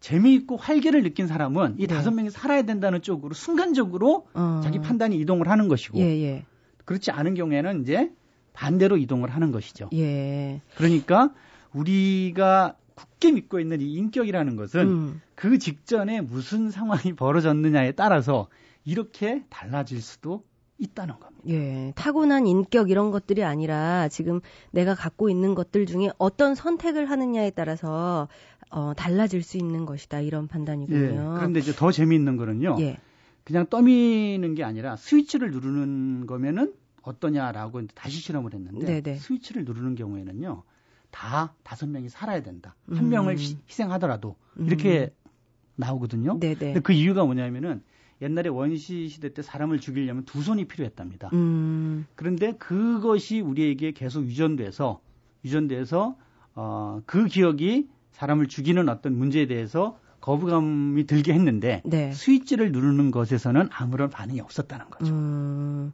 재미있고 0.00 0.56
활기를 0.56 1.02
느낀 1.02 1.26
사람은 1.26 1.76
이 1.78 1.86
네. 1.86 1.94
다섯 1.94 2.10
명이 2.12 2.30
살아야 2.30 2.62
된다는 2.62 3.02
쪽으로 3.02 3.34
순간적으로 3.34 4.28
어. 4.34 4.60
자기 4.62 4.78
판단이 4.78 5.16
이동을 5.18 5.48
하는 5.48 5.68
것이고 5.68 5.98
예, 5.98 6.04
예. 6.22 6.44
그렇지 6.84 7.10
않은 7.10 7.34
경우에는 7.34 7.82
이제 7.82 8.12
반대로 8.52 8.96
이동을 8.96 9.30
하는 9.30 9.52
것이죠. 9.52 9.90
예. 9.92 10.60
그러니까 10.76 11.32
우리가 11.72 12.76
굳게 12.94 13.32
믿고 13.32 13.60
있는 13.60 13.80
이 13.80 13.94
인격이라는 13.94 14.56
것은 14.56 14.80
음. 14.88 15.20
그 15.34 15.58
직전에 15.58 16.20
무슨 16.20 16.70
상황이 16.70 17.12
벌어졌느냐에 17.14 17.92
따라서 17.92 18.48
이렇게 18.84 19.44
달라질 19.50 20.00
수도 20.00 20.42
있다는 20.78 21.18
겁니다. 21.18 21.42
예, 21.48 21.92
타고난 21.96 22.46
인격 22.46 22.90
이런 22.90 23.10
것들이 23.10 23.44
아니라 23.44 24.08
지금 24.08 24.40
내가 24.70 24.94
갖고 24.94 25.28
있는 25.28 25.54
것들 25.54 25.86
중에 25.86 26.10
어떤 26.18 26.54
선택을 26.54 27.10
하느냐에 27.10 27.50
따라서 27.50 28.28
어, 28.70 28.92
달라질 28.96 29.42
수 29.42 29.56
있는 29.56 29.86
것이다 29.86 30.20
이런 30.20 30.46
판단이군요. 30.46 31.34
예, 31.34 31.38
그런데 31.38 31.60
이제 31.60 31.72
더 31.72 31.90
재미있는 31.90 32.36
거는요. 32.36 32.76
예. 32.80 32.98
그냥 33.44 33.66
떠미는 33.66 34.54
게 34.54 34.62
아니라 34.62 34.96
스위치를 34.96 35.50
누르는 35.50 36.26
거면은 36.26 36.74
어떠냐라고 37.02 37.86
다시 37.94 38.18
실험을 38.18 38.52
했는데 38.52 39.00
네네. 39.00 39.18
스위치를 39.18 39.64
누르는 39.64 39.94
경우에는요 39.94 40.62
다 41.10 41.54
다섯 41.62 41.88
명이 41.88 42.10
살아야 42.10 42.42
된다 42.42 42.76
한 42.90 43.06
음. 43.06 43.08
명을 43.08 43.38
희생하더라도 43.38 44.36
이렇게 44.58 45.14
음. 45.24 45.30
나오거든요. 45.76 46.38
네네. 46.38 46.56
근데 46.56 46.80
그 46.80 46.92
이유가 46.92 47.24
뭐냐면은 47.24 47.82
옛날에 48.20 48.48
원시 48.48 49.08
시대 49.08 49.32
때 49.32 49.42
사람을 49.42 49.80
죽이려면 49.80 50.24
두 50.24 50.42
손이 50.42 50.66
필요했답니다. 50.66 51.30
음. 51.32 52.06
그런데 52.14 52.52
그것이 52.52 53.40
우리에게 53.40 53.92
계속 53.92 54.24
유전돼서 54.24 55.00
유전돼서 55.44 56.16
어, 56.54 57.00
그 57.06 57.26
기억이 57.26 57.88
사람을 58.12 58.48
죽이는 58.48 58.88
어떤 58.88 59.16
문제에 59.16 59.46
대해서 59.46 59.98
거부감이 60.20 61.06
들게 61.06 61.32
했는데 61.32 61.80
네. 61.84 62.10
스위치를 62.12 62.72
누르는 62.72 63.12
것에서는 63.12 63.68
아무런 63.72 64.10
반응이 64.10 64.40
없었다는 64.40 64.90
거죠. 64.90 65.14
음. 65.14 65.92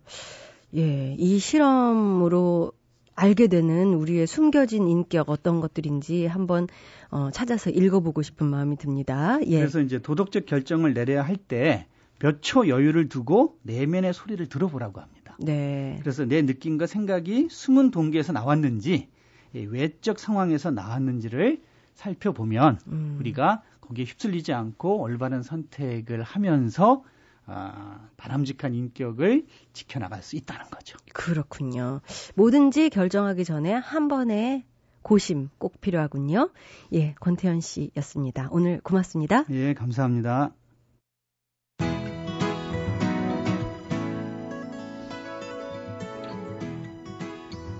예, 0.75 1.15
이 1.19 1.39
실험으로 1.39 2.73
알게 3.15 3.47
되는 3.47 3.95
우리의 3.95 4.27
숨겨진 4.27 4.89
인격 4.89 5.29
어떤 5.29 5.61
것들인지 5.61 6.27
한번 6.27 6.67
어, 7.11 7.31
찾아서 7.31 7.71
읽어보고 7.71 8.23
싶은 8.23 8.47
마음이 8.47 8.77
듭니다. 8.77 9.39
예. 9.47 9.59
그래서 9.59 9.81
이제 9.81 10.01
도덕적 10.01 10.47
결정을 10.47 10.95
내려야 10.95 11.23
할 11.23 11.37
때 11.37 11.87
몇 12.21 12.41
초 12.41 12.69
여유를 12.69 13.09
두고 13.09 13.59
내면의 13.63 14.15
소리를 14.15 14.47
들어보라고 14.49 15.01
합니다. 15.01 15.37
네. 15.41 15.99
그래서 16.01 16.25
내 16.25 16.43
느낌과 16.43 16.87
생각이 16.87 17.49
숨은 17.51 17.91
동기에서 17.91 18.33
나왔는지 18.33 19.09
외적 19.53 20.19
상황에서 20.19 20.71
나왔는지를 20.71 21.61
살펴보면 21.95 22.79
음. 22.89 23.17
우리가 23.21 23.63
거기에 23.81 24.05
휩쓸리지 24.05 24.53
않고 24.53 25.01
올바른 25.01 25.43
선택을 25.43 26.23
하면서 26.23 27.05
아, 27.47 28.09
바람직한 28.17 28.75
인격을 28.75 29.47
지켜나갈 29.75 30.23
수 30.23 30.37
있다는 30.37 30.71
거죠. 30.71 30.97
그렇군요. 31.13 32.01
뭐든지 32.37 32.89
결정하기 32.89 33.45
전에 33.45 33.73
한 33.75 34.09
번의 34.09 34.65
고심 35.03 35.51
꼭 35.59 35.79
필요하군요. 35.83 36.51
예, 36.95 37.13
권태현 37.21 37.61
씨였습니다. 37.61 38.49
오늘 38.51 38.81
고맙습니다. 38.81 39.45
예, 39.51 39.75
감사합니다. 39.75 40.53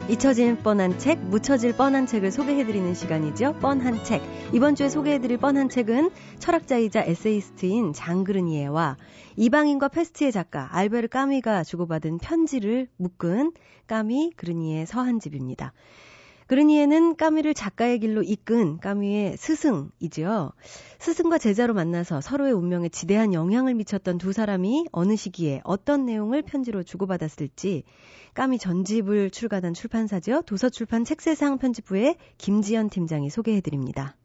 잊혀질 0.07 0.59
뻔한 0.59 0.99
책, 0.99 1.19
묻혀질 1.19 1.77
뻔한 1.77 2.05
책을 2.07 2.31
소개해드리는 2.31 2.93
시간이죠. 2.93 3.55
뻔한 3.55 4.05
책. 4.05 4.21
이번 4.53 4.75
주에 4.75 4.91
소개해드릴 4.91 5.39
뻔한 5.39 5.71
책은 5.71 6.11
철학자이자 6.39 7.05
에세이스트인 7.05 7.95
장그르니에와 7.95 8.99
이방인과 9.37 9.89
페스트의 9.89 10.31
작가 10.31 10.69
알베르 10.73 11.09
까뮈가 11.09 11.65
주고받은 11.65 12.19
편지를 12.19 12.89
묶은 12.99 13.53
까미 13.87 14.33
그르니의 14.37 14.85
서한집입니다. 14.85 15.73
그르니에는 16.47 17.17
까미를 17.17 17.55
작가의 17.55 17.99
길로 18.01 18.23
이끈 18.23 18.79
까미의 18.79 19.37
스승이지요. 19.37 20.53
스승과 20.99 21.39
제자로 21.39 21.75
만나서 21.75 22.21
서로의 22.21 22.53
운명에 22.53 22.89
지대한 22.89 23.33
영향을 23.33 23.75
미쳤던 23.75 24.19
두 24.19 24.33
사람이 24.33 24.87
어느 24.93 25.17
시기에 25.17 25.61
어떤 25.65 26.05
내용을 26.07 26.43
편지로 26.43 26.83
주고받았을지 26.83 27.85
까미 28.35 28.59
전집을 28.59 29.31
출간한 29.31 29.75
출판사죠. 29.75 30.43
도서출판 30.43 31.05
책세상 31.05 31.59
편집부의 31.59 32.17
김지연 32.39 32.91
팀장이 32.91 33.31
소개해드립니다. 33.31 34.17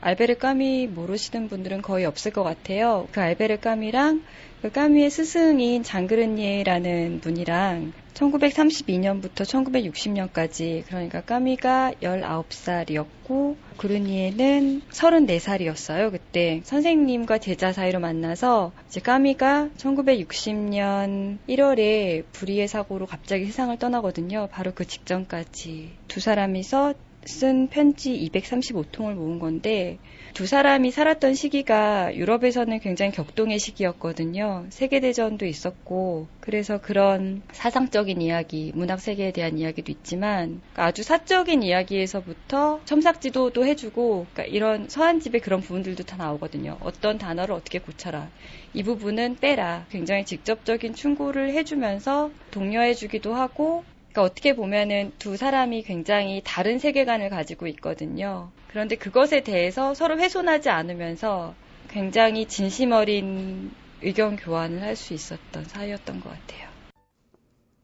알베르 0.00 0.36
까미 0.36 0.86
모르시는 0.86 1.48
분들은 1.48 1.82
거의 1.82 2.04
없을 2.04 2.32
것 2.32 2.44
같아요. 2.44 3.08
그 3.12 3.20
알베르 3.20 3.58
까미랑 3.58 4.22
그 4.62 4.70
까미의 4.70 5.10
스승인 5.10 5.82
장그르니에라는 5.82 7.20
분이랑 7.20 7.92
1932년부터 8.14 9.44
1960년까지 9.44 10.84
그러니까 10.86 11.20
까미가 11.20 11.92
19살이었고 12.02 13.56
그르니에는 13.76 14.82
34살이었어요. 14.90 16.10
그때 16.10 16.60
선생님과 16.64 17.38
제자 17.38 17.72
사이로 17.72 18.00
만나서 18.00 18.72
이제 18.88 19.00
까미가 19.00 19.70
1960년 19.76 21.38
1월에 21.48 22.24
불의의 22.32 22.66
사고로 22.66 23.06
갑자기 23.06 23.46
세상을 23.46 23.76
떠나거든요. 23.78 24.48
바로 24.50 24.72
그 24.74 24.84
직전까지 24.84 25.90
두 26.08 26.18
사람이서 26.18 26.94
쓴 27.24 27.68
편지 27.68 28.12
235통을 28.32 29.14
모은 29.14 29.38
건데 29.38 29.98
두 30.34 30.46
사람이 30.46 30.92
살았던 30.92 31.34
시기가 31.34 32.14
유럽에서는 32.14 32.78
굉장히 32.78 33.10
격동의 33.10 33.58
시기였거든요. 33.58 34.66
세계대전도 34.70 35.46
있었고, 35.46 36.28
그래서 36.40 36.80
그런 36.80 37.42
사상적인 37.50 38.22
이야기, 38.22 38.70
문학 38.74 39.00
세계에 39.00 39.32
대한 39.32 39.58
이야기도 39.58 39.90
있지만, 39.90 40.60
그러니까 40.60 40.84
아주 40.84 41.02
사적인 41.02 41.64
이야기에서부터 41.64 42.82
첨삭지도도 42.84 43.66
해주고, 43.66 44.26
그러니까 44.32 44.44
이런 44.44 44.88
서한집에 44.88 45.40
그런 45.40 45.60
부분들도 45.60 46.04
다 46.04 46.16
나오거든요. 46.16 46.76
어떤 46.80 47.18
단어를 47.18 47.54
어떻게 47.54 47.80
고쳐라. 47.80 48.28
이 48.74 48.82
부분은 48.84 49.38
빼라. 49.40 49.86
굉장히 49.90 50.24
직접적인 50.24 50.94
충고를 50.94 51.52
해주면서 51.54 52.30
독려해주기도 52.52 53.34
하고, 53.34 53.82
그러니까 54.18 54.22
어떻게 54.22 54.56
보면은 54.56 55.12
두 55.20 55.36
사람이 55.36 55.84
굉장히 55.84 56.42
다른 56.44 56.80
세계관을 56.80 57.30
가지고 57.30 57.68
있거든요. 57.68 58.50
그런데 58.66 58.96
그것에 58.96 59.42
대해서 59.42 59.94
서로 59.94 60.18
훼손하지 60.18 60.70
않으면서 60.70 61.54
굉장히 61.88 62.46
진심 62.46 62.90
어린 62.90 63.70
의견 64.02 64.34
교환을 64.34 64.82
할 64.82 64.96
수 64.96 65.14
있었던 65.14 65.64
사이였던 65.66 66.20
것 66.20 66.30
같아요. 66.30 66.68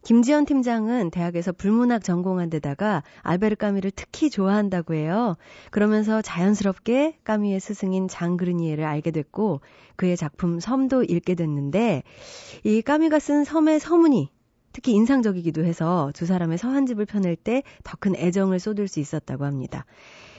김지연 0.02 0.44
팀장은 0.44 1.10
대학에서 1.10 1.52
불문학 1.52 2.02
전공한 2.02 2.50
데다가 2.50 3.04
알베르 3.22 3.54
까미를 3.54 3.92
특히 3.94 4.28
좋아한다고 4.28 4.94
해요. 4.94 5.36
그러면서 5.70 6.20
자연스럽게 6.20 7.18
까미의 7.22 7.60
스승인 7.60 8.08
장그르니에를 8.08 8.84
알게 8.84 9.12
됐고 9.12 9.60
그의 9.96 10.16
작품 10.16 10.58
섬도 10.58 11.04
읽게 11.04 11.36
됐는데 11.36 12.02
이 12.64 12.82
까미가 12.82 13.20
쓴 13.20 13.44
섬의 13.44 13.78
서문이 13.78 14.33
특히 14.74 14.92
인상적이기도 14.92 15.64
해서 15.64 16.10
두 16.14 16.26
사람의 16.26 16.58
서한집을 16.58 17.06
펴낼 17.06 17.36
때 17.36 17.62
더 17.84 17.96
큰 17.98 18.14
애정을 18.16 18.58
쏟을 18.58 18.88
수 18.88 19.00
있었다고 19.00 19.44
합니다. 19.46 19.86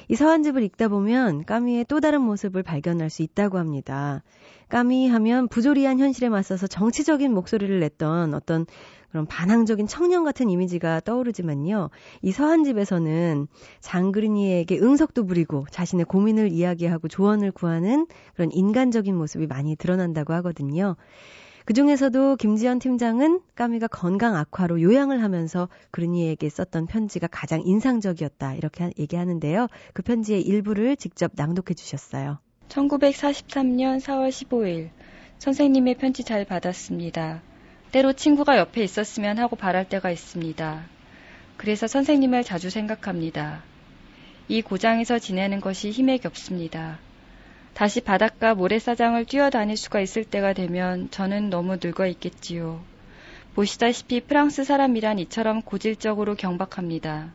이 0.08 0.16
서한집을 0.16 0.62
읽다 0.62 0.88
보면 0.90 1.46
까미의 1.46 1.86
또 1.88 2.00
다른 2.00 2.22
모습을 2.22 2.62
발견할 2.62 3.10
수 3.10 3.24
있다고 3.24 3.58
합니다. 3.58 4.22
까미 4.70 5.08
하면 5.08 5.48
부조리한 5.48 5.98
현실에 6.00 6.30
맞서서 6.30 6.68
정치적인 6.68 7.34
목소리를 7.34 7.80
냈던 7.80 8.34
어떤 8.36 8.68
그런 9.10 9.26
반항적인 9.26 9.88
청년 9.88 10.26
같은 10.26 10.50
이미지가 10.50 11.00
떠오르지만요. 11.00 11.90
이 12.22 12.32
서한집에서는 12.32 13.48
장그리니에게 13.80 14.80
응석도 14.80 15.26
부리고 15.26 15.66
자신의 15.72 16.06
고민을 16.06 16.52
이야기하고 16.52 17.08
조언을 17.08 17.52
구하는 17.54 18.06
그런 18.36 18.52
인간적인 18.52 19.16
모습이 19.16 19.48
많이 19.48 19.76
드러난다고 19.78 20.34
하거든요. 20.34 20.98
그 21.66 21.74
중에서도 21.74 22.36
김지연 22.36 22.78
팀장은 22.78 23.42
까미가 23.56 23.88
건강 23.88 24.36
악화로 24.36 24.84
요양을 24.84 25.24
하면서 25.24 25.68
그르니에게 25.90 26.48
썼던 26.48 26.86
편지가 26.86 27.28
가장 27.32 27.64
인상적이었다. 27.66 28.54
이렇게 28.54 28.92
얘기하는데요. 29.00 29.68
그 29.94 30.04
편지의 30.04 30.44
일부를 30.44 30.96
직접 30.96 31.32
낭독해 31.36 31.74
주셨어요. 31.74 32.38
1943년 32.70 34.00
4월 34.00 34.30
15일 34.30 34.90
선생님의 35.40 35.96
편지 35.96 36.24
잘 36.24 36.46
받았습니다. 36.46 37.42
때로 37.92 38.14
친구가 38.14 38.58
옆에 38.58 38.84
있었으면 38.84 39.40
하고 39.40 39.56
바랄 39.56 39.90
때가 39.90 40.12
있습니다. 40.12 40.86
그래서 41.58 41.88
선생님을 41.88 42.44
자주 42.44 42.70
생각합니다. 42.70 43.64
이 44.48 44.62
고장에서 44.62 45.18
지내는 45.18 45.62
것이 45.62 45.90
힘에 45.90 46.18
겹습니다. 46.18 47.00
다시 47.76 48.00
바닷가 48.00 48.56
모래사장을 48.56 49.26
뛰어다닐 49.26 49.76
수가 49.76 50.00
있을 50.00 50.24
때가 50.24 50.54
되면 50.54 51.12
저는 51.12 51.50
너무 51.50 51.76
늙어 51.76 52.08
있겠지요. 52.08 52.82
보시다시피 53.54 54.22
프랑스 54.22 54.64
사람이란 54.64 55.20
이처럼 55.20 55.62
고질적으로 55.62 56.36
경박합니다. 56.36 57.34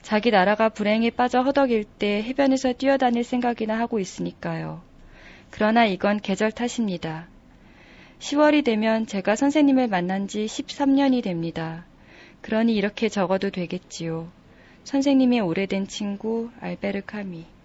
자기 0.00 0.30
나라가 0.30 0.68
불행에 0.68 1.10
빠져 1.10 1.42
허덕일 1.42 1.82
때 1.98 2.22
해변에서 2.22 2.74
뛰어다닐 2.74 3.24
생각이나 3.24 3.76
하고 3.80 3.98
있으니까요. 3.98 4.80
그러나 5.50 5.86
이건 5.86 6.20
계절 6.20 6.52
탓입니다. 6.52 7.26
10월이 8.20 8.62
되면 8.64 9.08
제가 9.08 9.34
선생님을 9.34 9.88
만난 9.88 10.28
지 10.28 10.46
13년이 10.46 11.24
됩니다. 11.24 11.84
그러니 12.42 12.76
이렇게 12.76 13.08
적어도 13.08 13.50
되겠지요. 13.50 14.28
선생님의 14.84 15.40
오래된 15.40 15.88
친구 15.88 16.48
알베르 16.60 17.02
카미. 17.06 17.57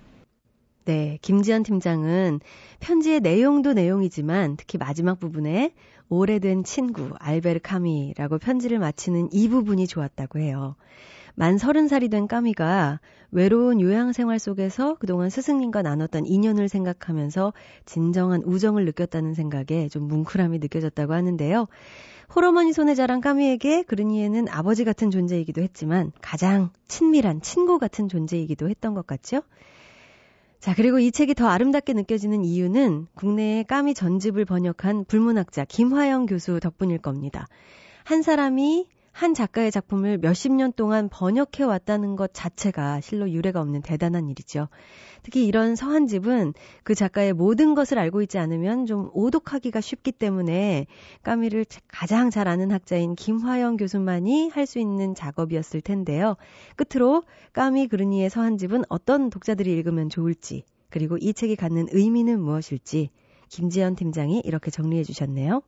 네, 0.86 1.18
김지연 1.22 1.64
팀장은 1.64 2.42
편지의 2.82 3.22
내용도 3.22 3.74
내용이지만 3.74 4.58
특히 4.58 4.78
마지막 4.78 5.20
부분에 5.20 5.74
오래된 6.10 6.66
친구 6.66 7.10
알베르 7.20 7.62
카미라고 7.64 8.38
편지를 8.38 8.80
마치는 8.80 9.30
이 9.32 9.48
부분이 9.48 9.88
좋았다고 9.88 10.40
해요. 10.40 10.76
만 11.36 11.58
서른 11.58 11.88
살이 11.88 12.10
된 12.10 12.28
까미가 12.28 13.00
외로운 13.32 13.82
요양 13.82 14.12
생활 14.12 14.38
속에서 14.38 14.96
그동안 15.00 15.30
스승님과 15.30 15.82
나눴던 15.82 16.26
인연을 16.28 16.68
생각하면서 16.70 17.54
진정한 17.86 18.44
우정을 18.44 18.86
느꼈다는 18.86 19.34
생각에 19.34 19.88
좀 19.90 20.08
뭉클함이 20.08 20.60
느껴졌다고 20.60 21.14
하는데요. 21.14 21.68
홀어머니 22.36 22.74
손에 22.74 22.94
자란 22.94 23.22
까미에게 23.22 23.84
그르니에는 23.84 24.48
아버지 24.50 24.84
같은 24.84 25.10
존재이기도 25.12 25.62
했지만 25.62 26.12
가장 26.22 26.72
친밀한 26.88 27.42
친구 27.42 27.80
같은 27.80 28.10
존재이기도 28.10 28.70
했던 28.70 28.94
것 28.94 29.08
같죠? 29.08 29.42
자, 30.64 30.74
그리고 30.74 30.98
이 30.98 31.12
책이 31.12 31.34
더 31.34 31.50
아름답게 31.50 31.92
느껴지는 31.92 32.46
이유는 32.46 33.08
국내에 33.16 33.64
까미 33.64 33.94
전집을 33.94 34.46
번역한 34.46 35.04
불문학자 35.04 35.66
김화영 35.66 36.26
교수 36.26 36.62
덕분일 36.62 37.00
겁니다. 37.00 37.48
한 38.06 38.22
사람이 38.22 38.88
한 39.14 39.36
작가의 39.36 39.72
작품을 39.72 40.18
몇십 40.18 40.52
년 40.54 40.74
동안 40.74 41.08
번역해 41.08 41.64
왔다는 41.64 42.16
것 42.16 42.32
자체가 42.34 43.00
실로 43.00 43.30
유례가 43.30 43.62
없는 43.62 43.84
대단한 43.84 44.28
일이죠. 44.28 44.70
특히 45.22 45.46
이런 45.46 45.76
서한집은 45.76 46.54
그 46.84 46.96
작가의 46.96 47.34
모든 47.34 47.76
것을 47.76 48.00
알고 48.00 48.24
있지 48.24 48.40
않으면 48.40 48.88
좀 48.88 49.12
오독하기가 49.14 49.82
쉽기 49.82 50.12
때문에 50.12 50.88
까미를 51.22 51.66
가장 51.88 52.32
잘 52.32 52.48
아는 52.48 52.72
학자인 52.72 53.16
김화영 53.16 53.78
교수만이 53.78 54.50
할 54.50 54.66
수 54.66 54.80
있는 54.80 55.14
작업이었을 55.14 55.82
텐데요. 55.82 56.36
끝으로 56.76 57.24
까미 57.54 57.88
그르니의 57.90 58.30
서한집은 58.30 58.84
어떤 58.90 59.30
독자들이 59.30 59.72
읽으면 59.74 60.10
좋을지, 60.10 60.64
그리고 60.90 61.18
이 61.18 61.34
책이 61.34 61.56
갖는 61.56 61.88
의미는 61.92 62.42
무엇일지 62.42 63.10
김지연 63.50 63.96
팀장이 63.96 64.42
이렇게 64.44 64.72
정리해 64.72 65.04
주셨네요. 65.04 65.62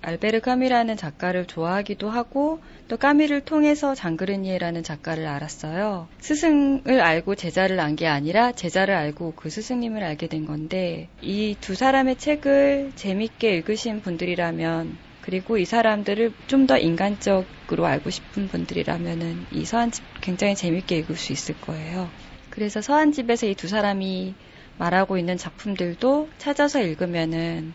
알베르 0.00 0.40
카미라는 0.40 0.96
작가를 0.96 1.46
좋아하기도 1.46 2.08
하고 2.08 2.60
또 2.88 2.96
까미를 2.96 3.40
통해서 3.42 3.94
장그르니에라는 3.94 4.82
작가를 4.82 5.26
알았어요. 5.26 6.08
스승을 6.20 7.00
알고 7.00 7.34
제자를 7.34 7.80
안 7.80 7.96
게 7.96 8.06
아니라 8.06 8.52
제자를 8.52 8.94
알고 8.94 9.32
그 9.36 9.50
스승님을 9.50 10.02
알게 10.04 10.28
된 10.28 10.46
건데 10.46 11.08
이 11.20 11.56
두 11.60 11.74
사람의 11.74 12.16
책을 12.16 12.92
재밌게 12.94 13.56
읽으신 13.56 14.00
분들이라면 14.00 14.96
그리고 15.20 15.58
이 15.58 15.64
사람들을 15.64 16.32
좀 16.46 16.66
더 16.66 16.78
인간적으로 16.78 17.86
알고 17.86 18.10
싶은 18.10 18.48
분들이라면은 18.48 19.46
이 19.50 19.64
서한집 19.64 20.04
굉장히 20.20 20.54
재밌게 20.54 20.96
읽을 20.98 21.16
수 21.16 21.32
있을 21.32 21.54
거예요. 21.60 22.12
그래서 22.50 22.80
서한집에서 22.80 23.46
이 23.46 23.54
두 23.54 23.68
사람이 23.68 24.34
말하고 24.78 25.18
있는 25.18 25.36
작품들도 25.36 26.30
찾아서 26.38 26.80
읽으면은 26.80 27.74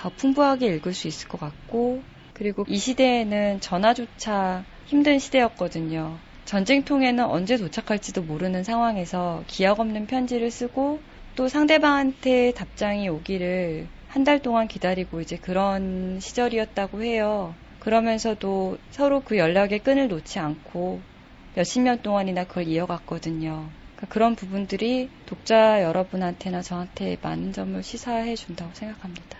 더 0.00 0.08
풍부하게 0.08 0.76
읽을 0.76 0.94
수 0.94 1.08
있을 1.08 1.28
것 1.28 1.38
같고 1.38 2.02
그리고 2.32 2.64
이 2.66 2.78
시대에는 2.78 3.60
전화조차 3.60 4.64
힘든 4.86 5.18
시대였거든요. 5.18 6.18
전쟁통에는 6.46 7.22
언제 7.26 7.58
도착할지도 7.58 8.22
모르는 8.22 8.64
상황에서 8.64 9.44
기약 9.46 9.78
없는 9.78 10.06
편지를 10.06 10.50
쓰고 10.50 11.02
또 11.36 11.48
상대방한테 11.48 12.52
답장이 12.52 13.08
오기를 13.10 13.88
한 14.08 14.24
달 14.24 14.40
동안 14.40 14.68
기다리고 14.68 15.20
이제 15.20 15.36
그런 15.36 16.18
시절이었다고 16.18 17.02
해요. 17.02 17.54
그러면서도 17.78 18.78
서로 18.90 19.20
그 19.20 19.36
연락의 19.36 19.80
끈을 19.80 20.08
놓지 20.08 20.38
않고 20.38 21.02
몇십 21.54 21.82
년 21.82 22.00
동안이나 22.02 22.44
그걸 22.44 22.66
이어갔거든요. 22.66 23.70
그러니까 23.94 24.06
그런 24.08 24.34
부분들이 24.34 25.10
독자 25.26 25.82
여러분한테나 25.82 26.62
저한테 26.62 27.18
많은 27.22 27.52
점을 27.52 27.80
시사해 27.82 28.34
준다고 28.34 28.72
생각합니다. 28.74 29.39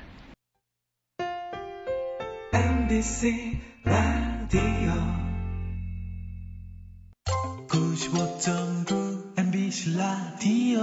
MBC 2.91 3.57
라디오 3.85 4.61
95.9 7.69 9.39
MBC 9.39 9.97
라디오 9.97 10.81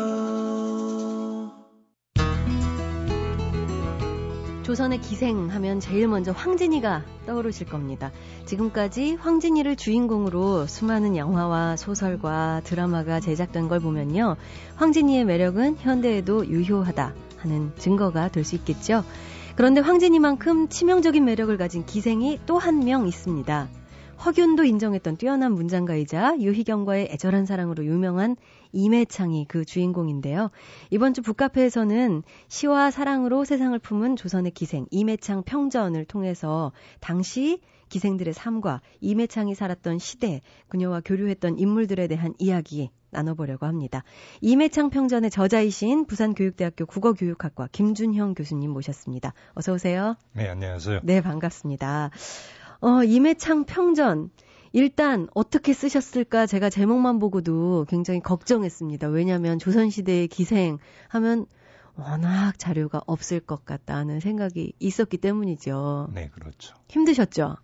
조선의 4.64 5.02
기생 5.02 5.50
하면 5.52 5.82
제일 5.82 6.08
먼저 6.08 6.32
황진이가 6.32 7.04
떠오르실 7.26 7.68
겁니다. 7.68 8.14
지금까지 8.46 9.16
황진이를 9.16 9.76
주인공으로 9.76 10.66
수많은 10.66 11.18
영화와 11.18 11.76
소설과 11.76 12.62
드라마가 12.64 13.20
제작된 13.20 13.68
걸 13.68 13.82
보면요. 13.82 14.38
황진이의 14.78 15.26
매력은 15.26 15.76
현대에도 15.80 16.48
유효하다 16.48 17.14
하는 17.40 17.74
증거가 17.76 18.30
될 18.30 18.46
수 18.46 18.56
있겠죠. 18.56 19.04
그런데 19.58 19.82
황진이만큼 19.82 20.70
치명적인 20.70 21.26
매력을 21.26 21.56
가진 21.58 21.84
기생이 21.84 22.40
또 22.46 22.60
한 22.60 22.80
명 22.80 23.08
있습니다. 23.08 23.68
허균도 24.24 24.64
인정했던 24.66 25.18
뛰어난 25.18 25.54
문장가이자 25.54 26.38
유희경과의 26.40 27.10
애절한 27.12 27.48
사랑으로 27.48 27.84
유명한 27.86 28.36
임해창이 28.72 29.46
그 29.48 29.66
주인공인데요. 29.66 30.52
이번 30.92 31.16
주 31.16 31.24
북카페에서는 31.24 32.22
시와 32.48 32.92
사랑으로 32.92 33.46
세상을 33.46 33.78
품은 33.80 34.16
조선의 34.16 34.52
기생 34.52 34.86
임해창 34.92 35.42
평전을 35.42 36.06
통해서 36.06 36.72
당시 37.00 37.60
기생들의 37.90 38.34
삶과 38.34 38.82
임해창이 39.02 39.56
살았던 39.56 40.00
시대, 40.00 40.42
그녀와 40.68 41.02
교류했던 41.04 41.58
인물들에 41.58 42.08
대한 42.08 42.34
이야기 42.40 42.92
나눠보려고 43.10 43.66
합니다. 43.66 44.04
임해창 44.42 44.90
평전의 44.90 45.30
저자이신 45.30 46.06
부산교육대학교 46.06 46.86
국어교육학과 46.86 47.68
김준형 47.72 48.34
교수님 48.34 48.72
모셨습니다. 48.72 49.34
어서 49.54 49.74
오세요. 49.74 50.16
네, 50.34 50.48
안녕하세요. 50.50 51.02
네, 51.04 51.22
반갑습니다. 51.22 52.12
어, 52.82 53.04
임해창 53.04 53.66
평전. 53.66 54.30
일단 54.74 55.28
어떻게 55.34 55.74
쓰셨을까 55.74 56.46
제가 56.46 56.70
제목만 56.70 57.20
보고도 57.20 57.86
굉장히 57.88 58.20
걱정했습니다. 58.20 59.08
왜냐하면 59.08 59.60
조선시대의 59.60 60.28
기생 60.28 60.78
하면 61.08 61.46
워낙 61.96 62.60
자료가 62.60 63.02
없을 63.08 63.40
것 63.40 63.66
같다는 63.66 64.20
생각이 64.20 64.74
있었기 64.78 65.18
때문이죠. 65.18 66.10
네, 66.14 66.30
그렇죠. 66.30 66.76
힘드셨죠? 66.90 67.56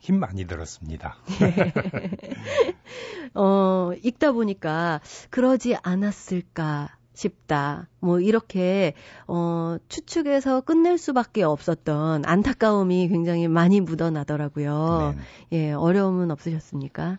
힘 0.00 0.18
많이 0.18 0.46
들었습니다. 0.46 1.16
어, 3.34 3.92
읽다 4.02 4.32
보니까 4.32 5.00
그러지 5.30 5.76
않았을까 5.82 6.96
싶다. 7.12 7.88
뭐 8.00 8.18
이렇게 8.18 8.94
어 9.26 9.76
추측해서 9.88 10.62
끝낼 10.62 10.96
수밖에 10.96 11.42
없었던 11.42 12.24
안타까움이 12.24 13.08
굉장히 13.08 13.46
많이 13.46 13.80
묻어나더라고요. 13.80 15.14
네. 15.50 15.68
예, 15.68 15.72
어려움은 15.72 16.30
없으셨습니까? 16.30 17.18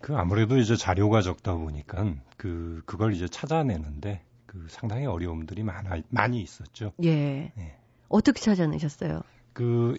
그 0.00 0.16
아무래도 0.16 0.58
이제 0.58 0.76
자료가 0.76 1.22
적다 1.22 1.54
보니까 1.54 2.14
그 2.36 2.82
그걸 2.84 3.14
이제 3.14 3.28
찾아내는데 3.28 4.22
그 4.46 4.66
상당히 4.68 5.06
어려움들이 5.06 5.62
많아 5.62 6.02
많이 6.08 6.40
있었죠. 6.40 6.92
예. 7.04 7.52
네. 7.54 7.78
어떻게 8.08 8.40
찾아내셨어요? 8.40 9.22
그 9.52 9.96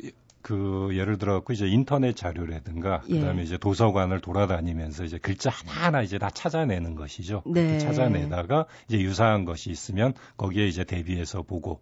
그 0.47 0.91
예를 0.93 1.17
들어 1.17 1.33
갖고 1.33 1.51
이제 1.51 1.67
인터넷 1.67 2.15
자료라든가 2.15 3.01
예. 3.10 3.19
그다음에 3.19 3.43
이제 3.43 3.57
도서관을 3.57 4.21
돌아다니면서 4.21 5.03
이제 5.03 5.17
글자 5.17 5.49
하나하나 5.49 6.01
이제 6.03 6.17
다 6.17 6.29
찾아내는 6.29 6.95
것이죠. 6.95 7.43
네. 7.45 7.79
찾아내다가 7.79 8.65
이제 8.88 8.97
유사한 8.97 9.43
것이 9.43 9.69
있으면 9.71 10.13
거기에 10.38 10.65
이제 10.65 10.86
대비해서 10.86 11.41
보고 11.41 11.81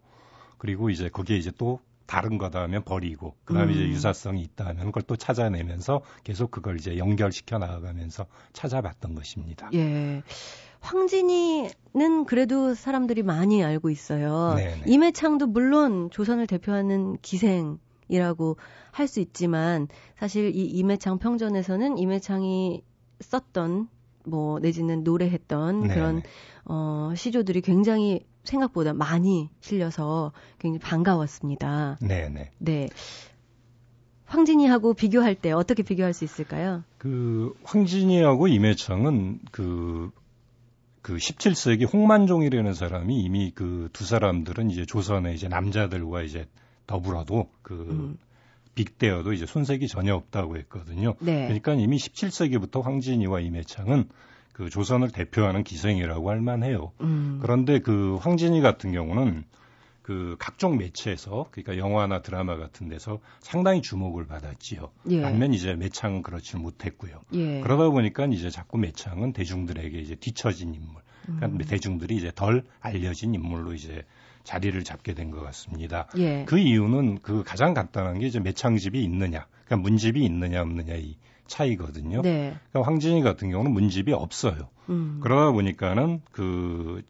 그리고 0.58 0.90
이제 0.90 1.10
거기에 1.10 1.38
이제 1.38 1.52
또 1.60 1.80
다른 2.08 2.40
거다 2.40 2.60
하면 2.64 2.84
버리고 2.84 3.36
그다음에 3.46 3.72
음. 3.72 3.76
이제 3.76 3.88
유사성이 3.88 4.42
있다 4.42 4.66
하면 4.66 4.88
그걸 4.88 5.04
또 5.04 5.16
찾아내면서 5.16 6.02
계속 6.24 6.50
그걸 6.50 6.78
이제 6.78 6.98
연결시켜 6.98 7.60
나가면서 7.60 8.26
찾아봤던 8.54 9.14
것입니다. 9.14 9.70
예. 9.76 10.24
황진이는 10.80 12.26
그래도 12.26 12.74
사람들이 12.74 13.22
많이 13.22 13.64
알고 13.64 13.92
있어요. 13.92 14.56
네네. 14.56 14.84
임해창도 14.88 15.46
물론 15.46 16.10
조선을 16.10 16.48
대표하는 16.48 17.18
기생 17.22 17.78
이라고 18.08 18.58
할 18.92 19.08
수 19.08 19.20
있지만 19.20 19.88
사실 20.18 20.56
이 20.56 20.66
임해창 20.66 21.20
평전에서는 21.20 21.98
임해창이 21.98 22.82
썼던 23.20 23.88
뭐 24.26 24.60
내지는 24.60 25.04
노래했던 25.04 25.88
네 25.88 25.94
그런 25.94 26.22
어 26.66 27.14
시조들이 27.16 27.62
굉장히 27.62 28.26
생각보다 28.44 28.94
많이 28.94 29.50
실려서 29.60 30.32
굉장히 30.60 30.80
반가웠습니다. 30.80 31.98
네, 32.02 32.30
네. 32.30 32.52
네. 32.60 32.90
황진이하고 34.26 34.94
비교할 34.94 35.36
때 35.36 35.52
어떻게 35.52 35.84
비교할 35.84 36.14
수 36.14 36.24
있을까요? 36.24 36.84
그 36.98 37.54
황진이하고 37.64 38.48
임해창은 38.48 39.40
그, 39.52 40.10
그 41.02 41.16
17세기 41.18 41.92
홍만종이라는 41.92 42.74
사람이 42.74 43.20
이미 43.22 43.52
그 43.52 43.90
두 43.94 44.04
사람들은 44.04 44.72
이제 44.72 44.86
조선의 44.86 45.36
이제 45.36 45.48
남자들과 45.48 46.24
이제 46.24 46.48
더불어도 46.88 47.50
그 47.62 47.74
음. 47.74 48.18
빅대어도 48.76 49.34
이제 49.34 49.46
손색이 49.46 49.88
전혀 49.88 50.16
없다고 50.16 50.58
했거든요. 50.58 51.16
네. 51.20 51.44
그러니까 51.46 51.74
이미 51.74 51.98
17세기부터 51.98 52.82
황진이와 52.82 53.40
임해창은 53.40 54.10
그 54.52 54.70
조선을 54.70 55.12
대표하는 55.12 55.64
기생이라고 55.64 56.30
할 56.30 56.42
만해요. 56.42 56.92
음. 57.02 57.40
그런데 57.42 57.80
그 57.80 58.16
황진이 58.22 58.62
같은 58.62 58.92
경우는 58.92 59.44
그 60.02 60.36
각종 60.38 60.78
매체에서 60.78 61.48
그러니까 61.50 61.78
영화나 61.78 62.22
드라마 62.22 62.58
같은 62.58 62.88
데서 62.88 63.20
상당히 63.40 63.82
주목을 63.82 64.28
받았지요. 64.28 64.92
예. 65.10 65.22
반면 65.22 65.52
이제 65.52 65.74
매창은 65.74 66.22
그렇지 66.22 66.58
못했고요. 66.58 67.22
예. 67.34 67.60
그러다 67.62 67.90
보니까 67.90 68.26
이제 68.28 68.52
자꾸 68.52 68.78
매창은 68.78 69.34
대중들에게 69.34 69.98
이제 69.98 70.14
뒤처진 70.14 70.76
인물, 70.76 71.02
그러니까 71.24 71.48
음. 71.48 71.58
대중들이 71.58 72.18
이제 72.18 72.32
덜 72.36 72.64
알려진 72.82 73.34
인물로 73.34 73.74
이제 73.74 74.06
자리를 74.46 74.82
잡게 74.86 75.14
된 75.14 75.32
것 75.32 75.42
같습니다. 75.44 76.08
예. 76.18 76.46
그 76.46 76.58
이유는 76.58 77.20
그 77.22 77.44
가장 77.44 77.74
간단한 77.74 78.20
게 78.20 78.28
이제 78.28 78.40
매창집이 78.40 79.04
있느냐, 79.04 79.48
그러니까 79.66 79.90
문집이 79.90 80.24
있느냐 80.24 80.62
없느냐 80.62 80.94
이 80.96 81.18
차이거든요. 81.48 82.22
네. 82.22 82.56
그러니까 82.72 82.90
황진이 82.90 83.22
같은 83.22 83.50
경우는 83.52 83.72
문집이 83.72 84.14
없어요. 84.14 84.70
음. 84.90 85.20
그러다 85.22 85.52
보니까는 85.52 86.22
그 86.32 87.02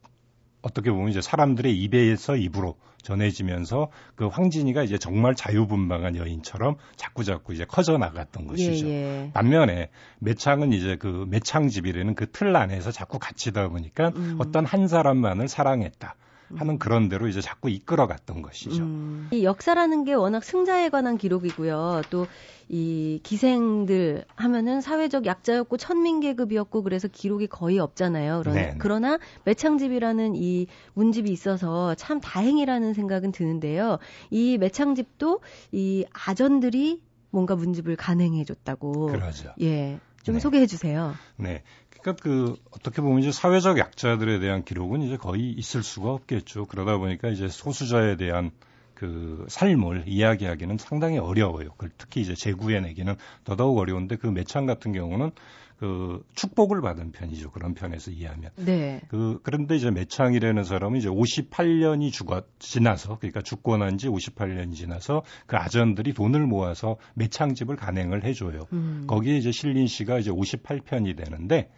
어떻게 0.62 0.90
보면 0.90 1.10
이제 1.10 1.20
사람들의 1.20 1.78
입에서 1.78 2.36
입으로 2.36 2.76
전해지면서 3.02 3.88
그 4.16 4.26
황진이가 4.26 4.82
이제 4.82 4.98
정말 4.98 5.36
자유분방한 5.36 6.16
여인처럼 6.16 6.74
자꾸 6.96 7.22
자꾸 7.22 7.54
이제 7.54 7.64
커져 7.64 7.98
나갔던 7.98 8.48
것이죠. 8.48 8.86
예, 8.88 8.90
예. 9.26 9.30
반면에 9.32 9.90
매창은 10.18 10.72
이제 10.72 10.96
그 10.96 11.24
매창집이라는 11.28 12.14
그 12.14 12.26
틀 12.32 12.56
안에서 12.56 12.90
자꾸 12.90 13.18
갇히다 13.20 13.68
보니까 13.68 14.12
음. 14.16 14.36
어떤 14.38 14.64
한 14.66 14.88
사람만을 14.88 15.46
사랑했다. 15.48 16.16
하는 16.54 16.78
그런 16.78 17.08
대로 17.08 17.26
이제 17.28 17.40
자꾸 17.40 17.68
이끌어갔던 17.68 18.42
것이죠. 18.42 18.82
음. 18.84 19.28
이 19.32 19.44
역사라는 19.44 20.04
게 20.04 20.14
워낙 20.14 20.44
승자에 20.44 20.90
관한 20.90 21.18
기록이고요. 21.18 22.02
또 22.10 22.26
이 22.68 23.20
기생들 23.22 24.24
하면은 24.34 24.80
사회적 24.80 25.24
약자였고 25.26 25.76
천민 25.76 26.20
계급이었고 26.20 26.82
그래서 26.82 27.06
기록이 27.06 27.46
거의 27.46 27.78
없잖아요. 27.78 28.40
그러나, 28.42 28.60
네, 28.60 28.66
네. 28.72 28.74
그러나 28.78 29.18
매창집이라는 29.44 30.34
이 30.34 30.66
문집이 30.94 31.30
있어서 31.30 31.94
참 31.94 32.20
다행이라는 32.20 32.92
생각은 32.92 33.30
드는데요. 33.30 33.98
이 34.30 34.58
매창집도 34.58 35.40
이 35.72 36.04
아전들이 36.12 37.02
뭔가 37.30 37.54
문집을 37.54 37.94
가능해 37.96 38.44
줬다고. 38.44 39.06
그러죠. 39.06 39.52
예. 39.60 40.00
좀 40.24 40.34
네. 40.34 40.40
소개해 40.40 40.66
주세요. 40.66 41.14
네. 41.36 41.62
그러니까 42.06 42.22
그 42.22 42.56
어떻게 42.70 43.02
보면 43.02 43.18
이제 43.18 43.32
사회적 43.32 43.78
약자들에 43.78 44.38
대한 44.38 44.64
기록은 44.64 45.02
이제 45.02 45.16
거의 45.16 45.50
있을 45.50 45.82
수가 45.82 46.12
없겠죠. 46.12 46.66
그러다 46.66 46.98
보니까 46.98 47.28
이제 47.28 47.48
소수자에 47.48 48.16
대한 48.16 48.52
그 48.94 49.44
삶을 49.48 50.04
이야기하기는 50.06 50.78
상당히 50.78 51.18
어려워요. 51.18 51.70
특히 51.98 52.20
이제 52.20 52.34
재구해내기는 52.34 53.16
더더욱 53.44 53.78
어려운데 53.78 54.14
그 54.16 54.28
매창 54.28 54.66
같은 54.66 54.92
경우는 54.92 55.32
그 55.78 56.24
축복을 56.34 56.80
받은 56.80 57.10
편이죠. 57.10 57.50
그런 57.50 57.74
편에서 57.74 58.12
이해하면. 58.12 58.50
네. 58.56 59.02
그 59.08 59.40
그런데 59.42 59.74
이제 59.76 59.90
매창이라는 59.90 60.62
사람은 60.62 60.98
이제 60.98 61.08
58년이 61.08 62.12
죽어 62.12 62.44
지나서 62.60 63.18
그러니까 63.18 63.42
죽고 63.42 63.76
난 63.78 63.98
지 63.98 64.08
58년이 64.08 64.74
지나서 64.74 65.22
그 65.46 65.56
아전들이 65.56 66.14
돈을 66.14 66.46
모아서 66.46 66.96
매창집을 67.14 67.76
간행을 67.76 68.24
해줘요. 68.24 68.68
음. 68.72 69.04
거기에 69.08 69.36
이제 69.36 69.50
실린 69.50 69.86
씨가 69.88 70.20
이제 70.20 70.30
58편이 70.30 71.16
되는데 71.16 71.68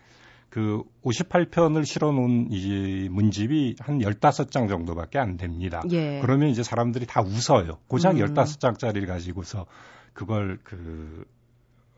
그 0.51 0.83
58편을 1.05 1.85
실어 1.85 2.13
놓은 2.13 2.49
이 2.51 3.09
문집이 3.11 3.77
한 3.81 3.99
15장 3.99 4.69
정도밖에 4.69 5.19
안 5.19 5.37
됩니다. 5.37 5.83
예. 5.91 6.21
그러면 6.23 6.49
이제 6.49 6.63
사람들이 6.63 7.07
다 7.07 7.21
웃어요. 7.21 7.79
고작 7.87 8.17
음. 8.17 8.19
15장짜리를 8.19 9.07
가지고서 9.07 9.67
그걸 10.15 10.59
그 10.65 11.25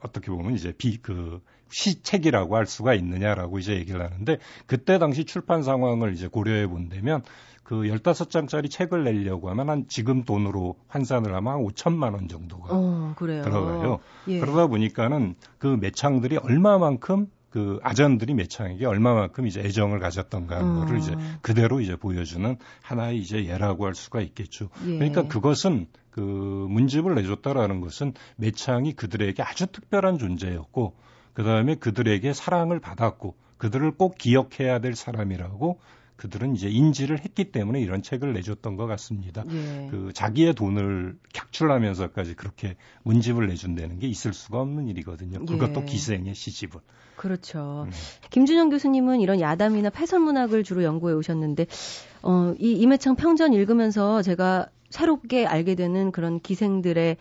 어떻게 0.02 0.30
보면 0.30 0.54
이제 0.54 0.72
비, 0.76 1.00
그, 1.00 1.40
시책이라고 1.68 2.56
할 2.56 2.66
수가 2.66 2.94
있느냐라고 2.94 3.58
이제 3.58 3.74
얘기를 3.74 4.02
하는데, 4.02 4.38
그때 4.66 4.98
당시 4.98 5.24
출판 5.24 5.62
상황을 5.62 6.14
이제 6.14 6.26
고려해 6.26 6.66
본다면, 6.66 7.22
그 7.62 7.82
15장짜리 7.82 8.70
책을 8.70 9.04
내려고 9.04 9.48
하면 9.50 9.70
한 9.70 9.84
지금 9.86 10.24
돈으로 10.24 10.74
환산을 10.88 11.34
하면 11.34 11.52
한 11.52 11.64
5천만 11.64 12.14
원 12.14 12.26
정도가 12.26 12.68
어, 12.70 13.14
들어가요. 13.16 14.00
예. 14.26 14.40
그러다 14.40 14.66
보니까는 14.66 15.36
그 15.58 15.76
매창들이 15.80 16.38
얼마만큼 16.38 17.28
그 17.50 17.80
아전들이 17.82 18.32
매창에게 18.34 18.86
얼마만큼 18.86 19.46
이제 19.46 19.60
애정을 19.60 19.98
가졌던가 19.98 20.56
하는 20.56 20.70
어. 20.70 20.84
거를 20.84 20.98
이제 20.98 21.16
그대로 21.42 21.80
이제 21.80 21.96
보여주는 21.96 22.56
하나의 22.80 23.18
이제 23.18 23.44
예라고 23.44 23.86
할 23.86 23.94
수가 23.94 24.20
있겠죠. 24.20 24.70
예. 24.86 24.98
그러니까 24.98 25.26
그것은 25.26 25.86
그 26.10 26.20
문집을 26.20 27.14
내줬다라는 27.16 27.80
것은 27.80 28.14
매창이 28.36 28.94
그들에게 28.94 29.42
아주 29.42 29.66
특별한 29.66 30.18
존재였고 30.18 30.94
그 31.32 31.42
다음에 31.42 31.74
그들에게 31.74 32.32
사랑을 32.32 32.80
받았고 32.80 33.34
그들을 33.58 33.92
꼭 33.92 34.16
기억해야 34.16 34.78
될 34.78 34.94
사람이라고 34.94 35.80
그들은 36.16 36.54
이제 36.54 36.68
인지를 36.68 37.20
했기 37.24 37.50
때문에 37.50 37.80
이런 37.80 38.02
책을 38.02 38.34
내줬던 38.34 38.76
것 38.76 38.86
같습니다. 38.86 39.42
예. 39.50 39.88
그 39.90 40.12
자기의 40.12 40.54
돈을 40.54 41.16
객출하면서까지 41.50 42.34
그렇게 42.34 42.76
문집을 43.02 43.46
내준다는 43.48 43.98
게 43.98 44.06
있을 44.06 44.32
수가 44.32 44.60
없는 44.60 44.88
일이거든요. 44.88 45.44
그것도 45.44 45.82
예. 45.82 45.84
기생의 45.84 46.34
시집을. 46.34 46.80
그렇죠. 47.16 47.84
음. 47.86 47.92
김준영 48.30 48.70
교수님은 48.70 49.20
이런 49.20 49.40
야담이나 49.40 49.90
패설 49.90 50.20
문학을 50.20 50.64
주로 50.64 50.82
연구해 50.82 51.14
오셨는데 51.14 51.66
어, 52.22 52.54
이 52.58 52.72
임해창 52.72 53.16
평전 53.16 53.52
읽으면서 53.52 54.22
제가 54.22 54.68
새롭게 54.88 55.46
알게 55.46 55.74
되는 55.74 56.12
그런 56.12 56.40
기생들의 56.40 57.16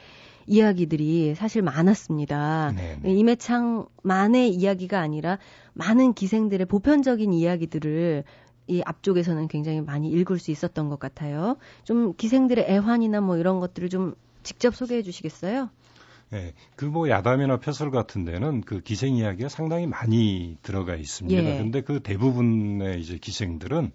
이야기들이 0.48 1.36
사실 1.36 1.62
많았습니다. 1.62 2.74
네네. 2.76 3.13
임해창만의 3.13 4.50
이야기가 4.50 5.00
아니라 5.00 5.38
많은 5.74 6.13
기생들의 6.13 6.65
보편적인 6.65 7.34
이야기들을 7.34 8.24
이 8.69 8.82
앞쪽에서는 8.86 9.47
굉장히 9.47 9.82
많이 9.82 10.10
읽을 10.12 10.39
수 10.39 10.51
있었던 10.51 10.89
것 10.89 10.99
같아요. 10.99 11.58
좀 11.84 12.13
기생들의 12.15 12.65
애환이나 12.69 13.19
뭐 13.19 13.38
이런 13.38 13.60
것들을 13.60 13.89
좀 13.89 14.13
직접 14.43 14.75
소개해 14.75 15.01
주시겠어요? 15.03 15.69
네, 16.32 16.53
그 16.75 16.86
뭐 16.86 17.10
야담이나 17.10 17.58
펴설 17.58 17.89
같은 17.89 18.23
데는 18.23 18.62
그 18.62 18.82
기생 18.82 19.15
이야기가 19.15 19.49
상당히 19.49 19.88
많이 19.88 20.58
들어가 20.62 20.95
있습니다. 20.95 21.43
예. 21.43 21.58
근데 21.58 21.82
그 21.82 22.01
대부분의 22.01 23.01
이제 23.01 23.17
기생들은 23.17 23.91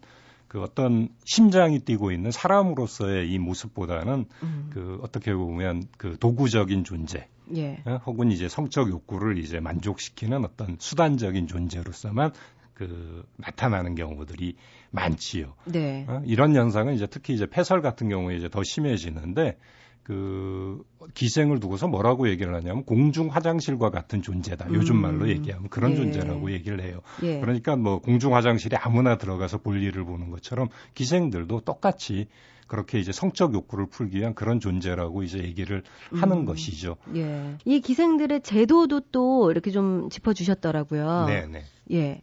그 0.48 0.62
어떤 0.62 1.08
심장이 1.24 1.80
뛰고 1.80 2.12
있는 2.12 2.30
사람으로서의 2.30 3.30
이 3.30 3.38
모습보다는 3.38 4.26
음. 4.42 4.70
그 4.72 5.00
어떻게 5.02 5.34
보면 5.34 5.84
그 5.96 6.16
도구적인 6.18 6.84
존재 6.84 7.26
예. 7.56 7.82
어? 7.84 8.00
혹은 8.06 8.30
이제 8.30 8.48
성적 8.48 8.88
욕구를 8.88 9.38
이제 9.38 9.60
만족시키는 9.60 10.44
어떤 10.44 10.76
수단적인 10.78 11.46
존재로서만 11.46 12.32
그 12.74 13.24
나타나는 13.37 13.94
경우들이 13.94 14.56
많지요. 14.90 15.54
네. 15.64 16.04
어? 16.08 16.22
이런 16.26 16.54
현상은 16.54 16.94
이제 16.94 17.06
특히 17.06 17.34
이제 17.34 17.46
폐설 17.46 17.82
같은 17.82 18.08
경우에 18.08 18.37
이제 18.37 18.48
더 18.48 18.62
심해지는데 18.62 19.56
그 20.02 20.84
기생을 21.14 21.60
두고서 21.60 21.88
뭐라고 21.88 22.28
얘기를 22.28 22.54
하냐면 22.54 22.84
공중 22.84 23.28
화장실과 23.28 23.90
같은 23.90 24.20
존재다. 24.20 24.66
요즘 24.74 24.96
말로 24.96 25.24
음. 25.24 25.28
얘기하면 25.28 25.68
그런 25.70 25.92
예. 25.92 25.96
존재라고 25.96 26.52
얘기를 26.52 26.82
해요. 26.82 27.00
예. 27.22 27.40
그러니까 27.40 27.74
뭐 27.74 28.00
공중 28.00 28.34
화장실에 28.34 28.76
아무나 28.76 29.16
들어가서 29.16 29.58
볼일을 29.58 30.04
보는 30.04 30.30
것처럼 30.30 30.68
기생들도 30.92 31.60
똑같이 31.60 32.26
그렇게 32.66 32.98
이제 32.98 33.12
성적 33.12 33.54
욕구를 33.54 33.87
풀기 33.87 34.18
위한 34.18 34.34
그런 34.34 34.60
존재라고 34.60 35.22
이제 35.22 35.38
얘기를 35.38 35.82
하는 36.12 36.38
음. 36.38 36.44
것이죠. 36.44 36.96
예. 37.14 37.56
이 37.64 37.80
기생들의 37.80 38.42
제도도 38.42 39.00
또 39.10 39.50
이렇게 39.50 39.70
좀 39.70 40.10
짚어 40.10 40.34
주셨더라고요. 40.34 41.26
네, 41.28 41.46
네. 41.46 41.62
예. 41.92 42.22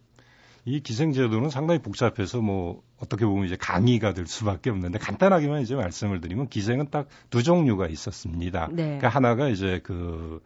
이 0.65 0.79
기생제도는 0.79 1.49
상당히 1.49 1.81
복잡해서 1.81 2.41
뭐 2.41 2.83
어떻게 2.97 3.25
보면 3.25 3.45
이제 3.45 3.55
강의가 3.55 4.13
될 4.13 4.27
수밖에 4.27 4.69
없는데 4.69 4.99
간단하게만 4.99 5.61
이제 5.61 5.75
말씀을 5.75 6.21
드리면 6.21 6.49
기생은 6.49 6.89
딱 6.89 7.07
두 7.31 7.41
종류가 7.43 7.87
있었습니다. 7.87 8.67
네. 8.71 8.83
그러니까 8.83 9.09
하나가 9.09 9.47
이제 9.47 9.79
그 9.83 10.41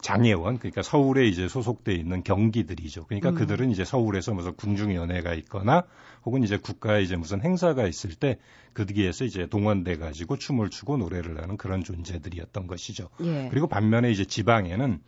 장애원 0.00 0.58
그러니까 0.58 0.82
서울에 0.82 1.26
이제 1.26 1.46
소속돼 1.46 1.94
있는 1.94 2.24
경기들이죠. 2.24 3.04
그러니까 3.06 3.30
음. 3.30 3.34
그들은 3.36 3.70
이제 3.70 3.84
서울에서 3.84 4.34
무슨 4.34 4.54
군중연회가 4.56 5.34
있거나 5.34 5.84
혹은 6.24 6.42
이제 6.42 6.56
국가에 6.56 7.02
이제 7.02 7.16
무슨 7.16 7.40
행사가 7.42 7.86
있을 7.86 8.14
때 8.14 8.38
그기에서 8.72 9.24
이제 9.24 9.46
동원돼 9.46 9.98
가지고 9.98 10.38
춤을 10.38 10.70
추고 10.70 10.96
노래를 10.96 11.40
하는 11.40 11.56
그런 11.56 11.84
존재들이었던 11.84 12.66
것이죠. 12.66 13.10
예. 13.20 13.48
그리고 13.50 13.68
반면에 13.68 14.10
이제 14.10 14.24
지방에는 14.24 15.00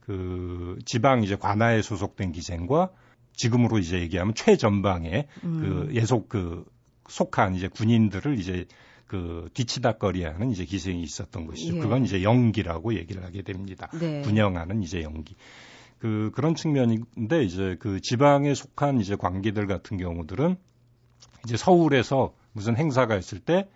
그 0.00 0.78
지방 0.84 1.24
이제 1.24 1.34
관아에 1.34 1.82
소속된 1.82 2.32
기생과 2.32 2.90
지금으로 3.38 3.78
이제 3.78 4.00
얘기하면 4.00 4.34
최전방에 4.34 5.26
음. 5.44 5.88
그 5.88 5.94
예속 5.94 6.28
그 6.28 6.66
속한 7.08 7.54
이제 7.54 7.68
군인들을 7.68 8.38
이제 8.38 8.66
그 9.06 9.48
뒤치다거리하는 9.54 10.50
이제 10.50 10.66
기생이 10.66 11.02
있었던 11.02 11.46
것이죠. 11.46 11.76
예. 11.76 11.80
그건 11.80 12.04
이제 12.04 12.22
연기라고 12.22 12.94
얘기를 12.94 13.24
하게 13.24 13.40
됩니다. 13.40 13.88
네. 13.98 14.20
분영하는 14.20 14.82
이제 14.82 15.02
연기. 15.02 15.34
그 15.98 16.30
그런 16.34 16.54
측면인데 16.54 17.42
이제 17.42 17.76
그 17.80 18.00
지방에 18.02 18.52
속한 18.52 19.00
이제 19.00 19.16
관기들 19.16 19.66
같은 19.66 19.96
경우들은 19.96 20.56
이제 21.44 21.56
서울에서 21.56 22.34
무슨 22.52 22.76
행사가 22.76 23.16
있을 23.16 23.38
때 23.38 23.66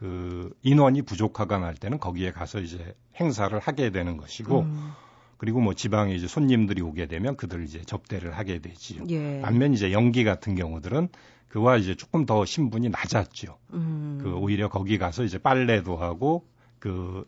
그 0.00 0.50
인원이 0.62 1.02
부족하거나 1.02 1.66
할 1.66 1.74
때는 1.74 1.98
거기에 1.98 2.32
가서 2.32 2.58
이제 2.60 2.94
행사를 3.20 3.56
하게 3.58 3.90
되는 3.90 4.16
것이고 4.16 4.60
음. 4.60 4.92
그리고 5.40 5.62
뭐 5.62 5.72
지방에 5.72 6.14
이제 6.14 6.26
손님들이 6.26 6.82
오게 6.82 7.06
되면 7.06 7.34
그들 7.34 7.64
이제 7.64 7.80
접대를 7.80 8.36
하게 8.36 8.58
되지요. 8.58 9.04
예. 9.08 9.40
반면 9.40 9.72
이제 9.72 9.90
연기 9.90 10.22
같은 10.22 10.54
경우들은 10.54 11.08
그와 11.48 11.78
이제 11.78 11.94
조금 11.94 12.26
더 12.26 12.44
신분이 12.44 12.90
낮았죠. 12.90 13.56
음. 13.72 14.18
그 14.22 14.34
오히려 14.34 14.68
거기 14.68 14.98
가서 14.98 15.24
이제 15.24 15.38
빨래도 15.38 15.96
하고 15.96 16.44
그, 16.78 17.26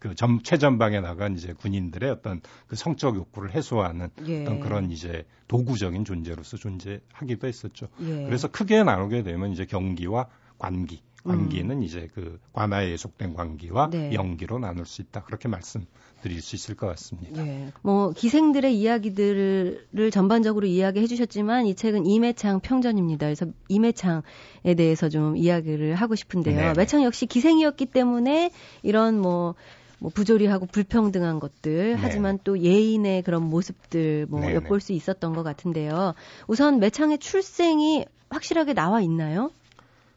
그 0.00 0.16
점, 0.16 0.42
최전방에 0.42 1.00
나간 1.00 1.36
이제 1.36 1.52
군인들의 1.52 2.10
어떤 2.10 2.40
그 2.66 2.74
성적 2.74 3.14
욕구를 3.14 3.54
해소하는 3.54 4.08
예. 4.26 4.42
어떤 4.42 4.58
그런 4.58 4.90
이제 4.90 5.24
도구적인 5.46 6.04
존재로서 6.04 6.56
존재하기도 6.56 7.46
했었죠. 7.46 7.86
예. 8.00 8.24
그래서 8.24 8.48
크게 8.48 8.82
나누게 8.82 9.22
되면 9.22 9.52
이제 9.52 9.64
경기와 9.64 10.26
관기. 10.58 11.02
관기는 11.24 11.78
음. 11.78 11.82
이제 11.82 12.08
그 12.14 12.38
관아에 12.52 12.96
속된 12.96 13.34
관기와 13.34 13.88
네. 13.90 14.12
연기로 14.12 14.58
나눌 14.58 14.84
수 14.84 15.00
있다. 15.00 15.22
그렇게 15.22 15.48
말씀 15.48 15.86
드릴 16.22 16.40
수 16.40 16.54
있을 16.54 16.74
것 16.74 16.86
같습니다. 16.88 17.46
예. 17.46 17.72
뭐 17.82 18.12
기생들의 18.12 18.78
이야기들을 18.78 20.10
전반적으로 20.12 20.66
이야기해 20.66 21.06
주셨지만 21.06 21.66
이 21.66 21.74
책은 21.74 22.06
이매창 22.06 22.60
평전입니다. 22.60 23.26
그래서 23.26 23.46
이매창에 23.68 24.74
대해서 24.76 25.08
좀 25.08 25.36
이야기를 25.36 25.94
하고 25.94 26.14
싶은데요. 26.14 26.56
네. 26.56 26.72
매창 26.76 27.02
역시 27.02 27.26
기생이었기 27.26 27.86
때문에 27.86 28.50
이런 28.82 29.18
뭐, 29.18 29.54
뭐 29.98 30.10
부조리하고 30.14 30.66
불평등한 30.66 31.40
것들 31.40 31.92
네. 31.92 31.94
하지만 31.98 32.38
또 32.44 32.58
예인의 32.58 33.22
그런 33.22 33.44
모습들 33.44 34.26
뭐 34.28 34.40
네, 34.40 34.54
엿볼 34.54 34.80
수 34.80 34.92
있었던 34.92 35.34
것 35.34 35.42
같은데요. 35.42 36.14
우선 36.46 36.80
매창의 36.80 37.18
출생이 37.18 38.04
확실하게 38.28 38.74
나와 38.74 39.00
있나요? 39.00 39.50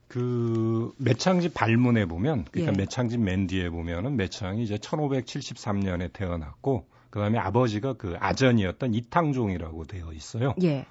그 0.07 0.93
매창집 0.97 1.53
발문에 1.53 2.05
보면 2.05 2.45
그러니까 2.51 2.73
예. 2.73 2.77
매창집 2.77 3.19
맨 3.19 3.47
뒤에 3.47 3.69
보면은 3.69 4.15
매창이 4.15 4.63
이제 4.63 4.77
1573년에 4.77 6.13
태어났고 6.13 6.87
그다음에 7.09 7.37
아버지가 7.37 7.93
그 7.93 8.15
아전이었던 8.19 8.93
이탕종이라고 8.93 9.85
되어 9.85 10.13
있어요. 10.13 10.55
예. 10.63 10.85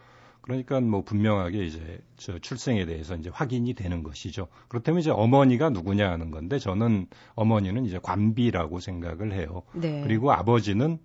그러니까 0.47 0.81
뭐 0.81 1.03
분명하게 1.03 1.65
이제 1.65 1.99
저 2.17 2.39
출생에 2.39 2.87
대해서 2.87 3.17
이제 3.17 3.31
확인이 3.33 3.75
되는 3.75 4.05
것이죠. 4.05 4.47
그렇다면 4.69 5.01
이제 5.01 5.11
어머니가 5.11 5.71
누구냐 5.71 6.09
하는 6.09 6.31
건데 6.31 6.59
저는 6.61 7.09
어머니는 7.35 7.85
이제 7.85 7.99
관비라고 8.01 8.79
생각을 8.79 9.33
해요. 9.33 9.63
네. 9.75 10.03
그리고 10.03 10.33
아버지는 10.33 10.99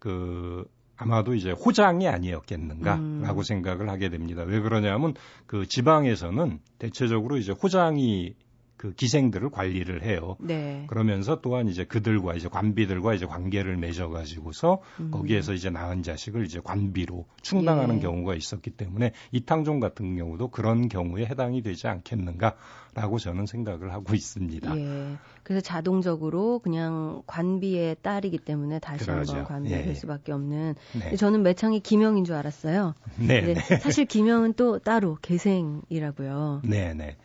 그 0.00 0.68
아마도 0.98 1.34
이제 1.34 1.52
호장이 1.52 2.08
아니었겠는가라고 2.08 3.40
음. 3.40 3.42
생각을 3.42 3.88
하게 3.88 4.10
됩니다. 4.10 4.42
왜 4.42 4.60
그러냐면 4.60 5.14
그 5.46 5.66
지방에서는 5.66 6.58
대체적으로 6.78 7.36
이제 7.36 7.52
호장이 7.52 8.34
그 8.78 8.94
기생들을 8.94 9.50
관리를 9.50 10.04
해요. 10.04 10.36
네. 10.38 10.84
그러면서 10.86 11.40
또한 11.40 11.66
이제 11.66 11.84
그들과 11.84 12.34
이제 12.34 12.48
관비들과 12.48 13.12
이제 13.12 13.26
관계를 13.26 13.76
맺어 13.76 14.08
가지고서 14.08 14.80
음. 15.00 15.10
거기에서 15.10 15.52
이제 15.52 15.68
낳은 15.68 16.04
자식을 16.04 16.46
이제 16.46 16.60
관비로 16.62 17.26
충당하는 17.42 17.96
예. 17.96 18.00
경우가 18.00 18.36
있었기 18.36 18.70
때문에 18.70 19.12
이탕종 19.32 19.80
같은 19.80 20.16
경우도 20.16 20.48
그런 20.48 20.88
경우에 20.88 21.26
해당이 21.26 21.62
되지 21.62 21.88
않겠는가라고 21.88 23.18
저는 23.18 23.46
생각을 23.46 23.92
하고 23.92 24.14
있습니다. 24.14 24.76
예. 24.78 25.16
그래서 25.42 25.60
자동적으로 25.60 26.60
그냥 26.60 27.22
관비의 27.26 27.96
딸이기 28.00 28.38
때문에 28.38 28.78
다시 28.78 29.04
그러죠. 29.04 29.32
한번 29.32 29.48
관비가 29.48 29.76
예. 29.76 29.82
될 29.82 29.96
수밖에 29.96 30.30
없는. 30.30 30.76
네. 31.00 31.16
저는 31.16 31.42
매창이 31.42 31.80
김영인 31.80 32.24
줄 32.24 32.36
알았어요. 32.36 32.94
네. 33.16 33.40
네. 33.40 33.54
사실 33.54 34.04
김영은 34.04 34.52
또 34.52 34.78
따로 34.78 35.18
계생이라고요. 35.20 36.62
네, 36.64 36.94
네. 36.94 37.16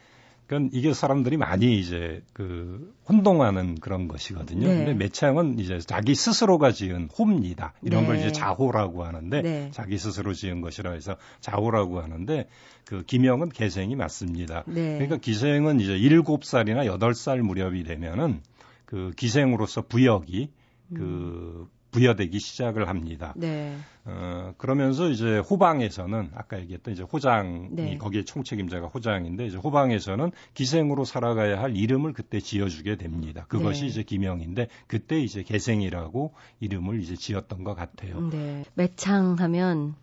그러니까 0.47 0.77
이게 0.77 0.93
사람들이 0.93 1.37
많이 1.37 1.79
이제 1.79 2.21
그 2.33 2.93
혼동하는 3.07 3.75
그런 3.75 4.07
것이거든요. 4.07 4.67
네. 4.67 4.77
근데 4.77 4.93
매창은 4.93 5.59
이제 5.59 5.79
자기 5.79 6.15
스스로가 6.15 6.71
지은 6.71 7.09
호입니다. 7.17 7.73
이런 7.81 8.01
네. 8.01 8.07
걸 8.07 8.17
이제 8.17 8.31
자호라고 8.31 9.03
하는데 9.05 9.41
네. 9.41 9.71
자기 9.71 9.97
스스로 9.97 10.33
지은 10.33 10.61
것이라 10.61 10.91
해서 10.91 11.15
자호라고 11.39 12.01
하는데 12.01 12.47
그 12.85 13.03
기명은 13.03 13.49
개생이 13.49 13.95
맞습니다. 13.95 14.63
네. 14.67 14.93
그러니까 14.95 15.17
기생은 15.17 15.79
이제 15.79 15.93
7살이나 15.97 16.85
8살 16.99 17.41
무렵이 17.41 17.83
되면은 17.83 18.41
그 18.85 19.11
기생으로서 19.15 19.83
부역이 19.83 20.49
그 20.93 21.01
음. 21.01 21.72
부여되기 21.93 22.39
시작을 22.39 22.89
합니다. 22.89 23.33
네. 23.37 23.77
어, 24.05 24.53
그러면서 24.57 25.09
이제 25.09 25.37
호방에서는 25.37 26.31
아까 26.33 26.59
얘기했던 26.59 26.93
이제 26.93 27.03
호장이 27.03 27.67
네. 27.71 27.97
거기에 27.97 28.23
총책임자가 28.25 28.87
호장인데 28.87 29.45
이제 29.45 29.57
호방에서는 29.57 30.31
기생으로 30.53 31.05
살아가야 31.05 31.61
할 31.61 31.77
이름을 31.77 32.11
그때 32.13 32.41
지어주게 32.41 32.97
됩니다. 32.97 33.45
그것이 33.47 33.81
네. 33.81 33.87
이제 33.87 34.03
기명인데 34.03 34.67
그때 34.87 35.19
이제 35.19 35.43
개생이라고 35.43 36.33
이름을 36.59 37.01
이제 37.01 37.15
지었던 37.15 37.63
것 37.63 37.75
같아요. 37.75 38.19
네. 38.29 38.65
매창하면 38.73 39.95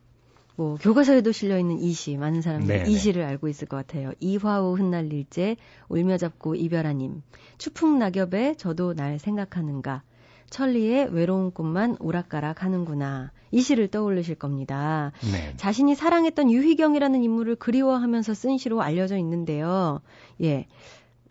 뭐 0.56 0.76
교과서에도 0.76 1.32
실려 1.32 1.58
있는 1.58 1.78
이시 1.78 2.16
많은 2.18 2.42
사람들이 2.42 2.92
이 2.92 2.96
시를 2.96 3.22
알고 3.22 3.48
있을 3.48 3.66
것 3.66 3.76
같아요. 3.78 4.12
이화우 4.20 4.76
흩날릴제 4.76 5.56
울며 5.88 6.18
잡고 6.18 6.54
이별하님 6.54 7.22
추풍 7.56 7.98
낙엽에 7.98 8.56
저도 8.56 8.94
날 8.94 9.18
생각하는가 9.18 10.02
천리의 10.50 11.08
외로운 11.12 11.52
꿈만 11.52 11.96
오락가락 12.00 12.62
하는구나. 12.62 13.32
이 13.52 13.62
시를 13.62 13.88
떠올리실 13.88 14.34
겁니다. 14.34 15.12
네. 15.32 15.54
자신이 15.56 15.94
사랑했던 15.94 16.50
유희경이라는 16.50 17.22
인물을 17.22 17.56
그리워하면서 17.56 18.34
쓴 18.34 18.58
시로 18.58 18.82
알려져 18.82 19.16
있는데요. 19.16 20.00
예. 20.42 20.66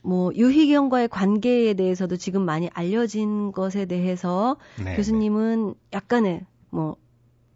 뭐 0.02 0.32
유희경과의 0.34 1.10
관계에 1.10 1.74
대해서도 1.74 2.16
지금 2.18 2.44
많이 2.44 2.70
알려진 2.74 3.52
것에 3.52 3.86
대해서 3.86 4.58
네. 4.84 4.96
교수님은 4.96 5.76
약간의 5.94 6.46
뭐 6.70 6.96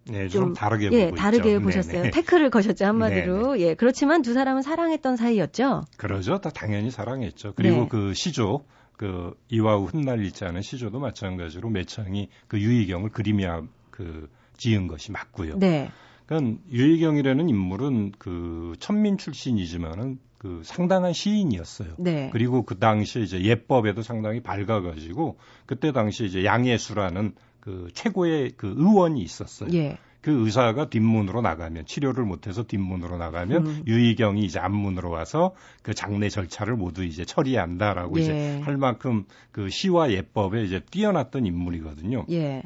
네, 0.05 0.27
좀, 0.27 0.47
좀 0.47 0.53
다르게 0.53 0.89
예, 0.91 1.11
다르게 1.11 1.51
있죠. 1.51 1.61
보셨어요. 1.61 1.93
네네. 1.93 2.11
태클을 2.11 2.49
거셨죠 2.49 2.85
한마디로. 2.85 3.53
네네. 3.53 3.59
예, 3.61 3.73
그렇지만 3.73 4.21
두 4.21 4.33
사람은 4.33 4.61
사랑했던 4.61 5.15
사이였죠. 5.15 5.83
그러죠. 5.95 6.41
다 6.41 6.49
당연히 6.49 6.91
사랑했죠. 6.91 7.53
그리고 7.55 7.83
네. 7.83 7.87
그 7.89 8.13
시조 8.13 8.65
그 8.97 9.35
이와우 9.49 9.85
흩날리지 9.85 10.45
않은 10.45 10.61
시조도 10.61 10.99
마찬가지로 10.99 11.69
매창이 11.69 12.29
그 12.47 12.59
유희경을 12.59 13.09
그림이야 13.09 13.63
그 13.89 14.29
지은 14.57 14.87
것이 14.87 15.11
맞고요. 15.11 15.57
네. 15.57 15.89
그러니까 16.25 16.61
유희경이라는 16.71 17.49
인물은 17.49 18.13
그 18.17 18.75
천민 18.79 19.17
출신이지만은 19.17 20.19
그 20.37 20.61
상당한 20.63 21.13
시인이었어요. 21.13 21.95
네. 21.99 22.29
그리고 22.33 22.63
그 22.63 22.77
당시에 22.77 23.23
이제 23.23 23.41
예법에도 23.41 24.01
상당히 24.01 24.41
밝아가지고 24.41 25.37
그때 25.65 25.91
당시 25.91 26.25
이제 26.25 26.43
양예수라는 26.43 27.33
그 27.61 27.87
최고의 27.93 28.51
그 28.57 28.73
의원이 28.75 29.21
있었어요. 29.21 29.69
예. 29.73 29.97
그 30.23 30.31
의사가 30.45 30.89
뒷문으로 30.89 31.41
나가면 31.41 31.85
치료를 31.85 32.23
못해서 32.23 32.63
뒷문으로 32.63 33.17
나가면 33.17 33.67
음. 33.67 33.83
유희경이 33.85 34.45
이제 34.45 34.57
앞문으로 34.57 35.11
와서 35.11 35.53
그 35.81 35.93
장례 35.93 36.29
절차를 36.29 36.77
모두 36.77 37.03
이제 37.03 37.25
처리한다라고 37.25 38.17
예. 38.19 38.21
이제 38.21 38.61
할 38.63 38.77
만큼 38.77 39.25
그 39.51 39.69
시와 39.69 40.11
예법에 40.11 40.63
이제 40.63 40.79
뛰어났던 40.79 41.45
인물이거든요. 41.45 42.25
예. 42.31 42.63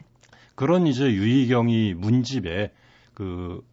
그런 0.54 0.86
이제 0.86 1.06
유희경이 1.12 1.96
문집에 1.96 2.72
그 3.16 3.64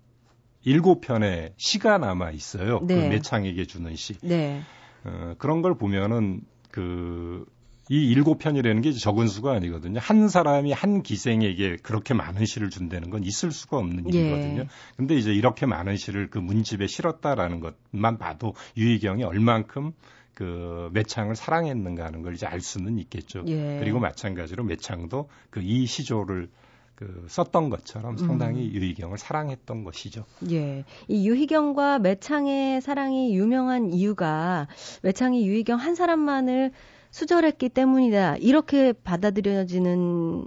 일곱 0.62 1.02
편의 1.02 1.52
시가 1.58 1.98
남아 1.98 2.30
있어요. 2.30 2.80
그 2.80 2.86
네. 2.86 2.94
그 2.94 3.14
매창에게 3.14 3.66
주는 3.66 3.94
시. 3.96 4.14
네. 4.22 4.62
어, 5.04 5.34
그런 5.36 5.60
걸 5.60 5.76
보면은 5.76 6.40
그 6.70 7.44
이 7.90 8.10
일곱 8.10 8.38
편이라는 8.38 8.80
게 8.82 8.92
적은 8.92 9.28
수가 9.28 9.52
아니거든요. 9.52 10.00
한 10.00 10.28
사람이 10.28 10.72
한 10.72 11.02
기생에게 11.02 11.76
그렇게 11.82 12.14
많은 12.14 12.46
시를 12.46 12.70
준다는 12.70 13.10
건 13.10 13.24
있을 13.24 13.50
수가 13.52 13.76
없는 13.78 14.12
예. 14.14 14.18
일이거든요. 14.18 14.66
근데 14.96 15.14
이제 15.16 15.32
이렇게 15.32 15.66
많은 15.66 15.96
시를 15.96 16.30
그 16.30 16.38
문집에 16.38 16.86
실었다라는 16.86 17.60
것만 17.60 18.18
봐도 18.18 18.54
유희경이 18.76 19.24
얼만큼 19.24 19.92
그 20.32 20.90
매창을 20.92 21.36
사랑했는가 21.36 22.04
하는 22.04 22.22
걸 22.22 22.34
이제 22.34 22.46
알 22.46 22.60
수는 22.60 22.98
있겠죠. 22.98 23.44
예. 23.46 23.78
그리고 23.80 24.00
마찬가지로 24.00 24.64
매창도 24.64 25.28
그 25.50 25.60
이 25.60 25.86
시조를 25.86 26.48
그 26.94 27.26
썼던 27.28 27.70
것처럼 27.70 28.16
상당히 28.16 28.68
음. 28.68 28.72
유희경을 28.72 29.18
사랑했던 29.18 29.82
것이죠. 29.84 30.24
예. 30.50 30.84
이 31.08 31.28
유희경과 31.28 31.98
매창의 31.98 32.80
사랑이 32.80 33.34
유명한 33.36 33.92
이유가 33.92 34.68
매창이 35.02 35.46
유희경 35.46 35.78
한 35.80 35.94
사람만을 35.96 36.72
수절했기 37.14 37.68
때문이다. 37.68 38.38
이렇게 38.38 38.92
받아들여지는 38.92 40.46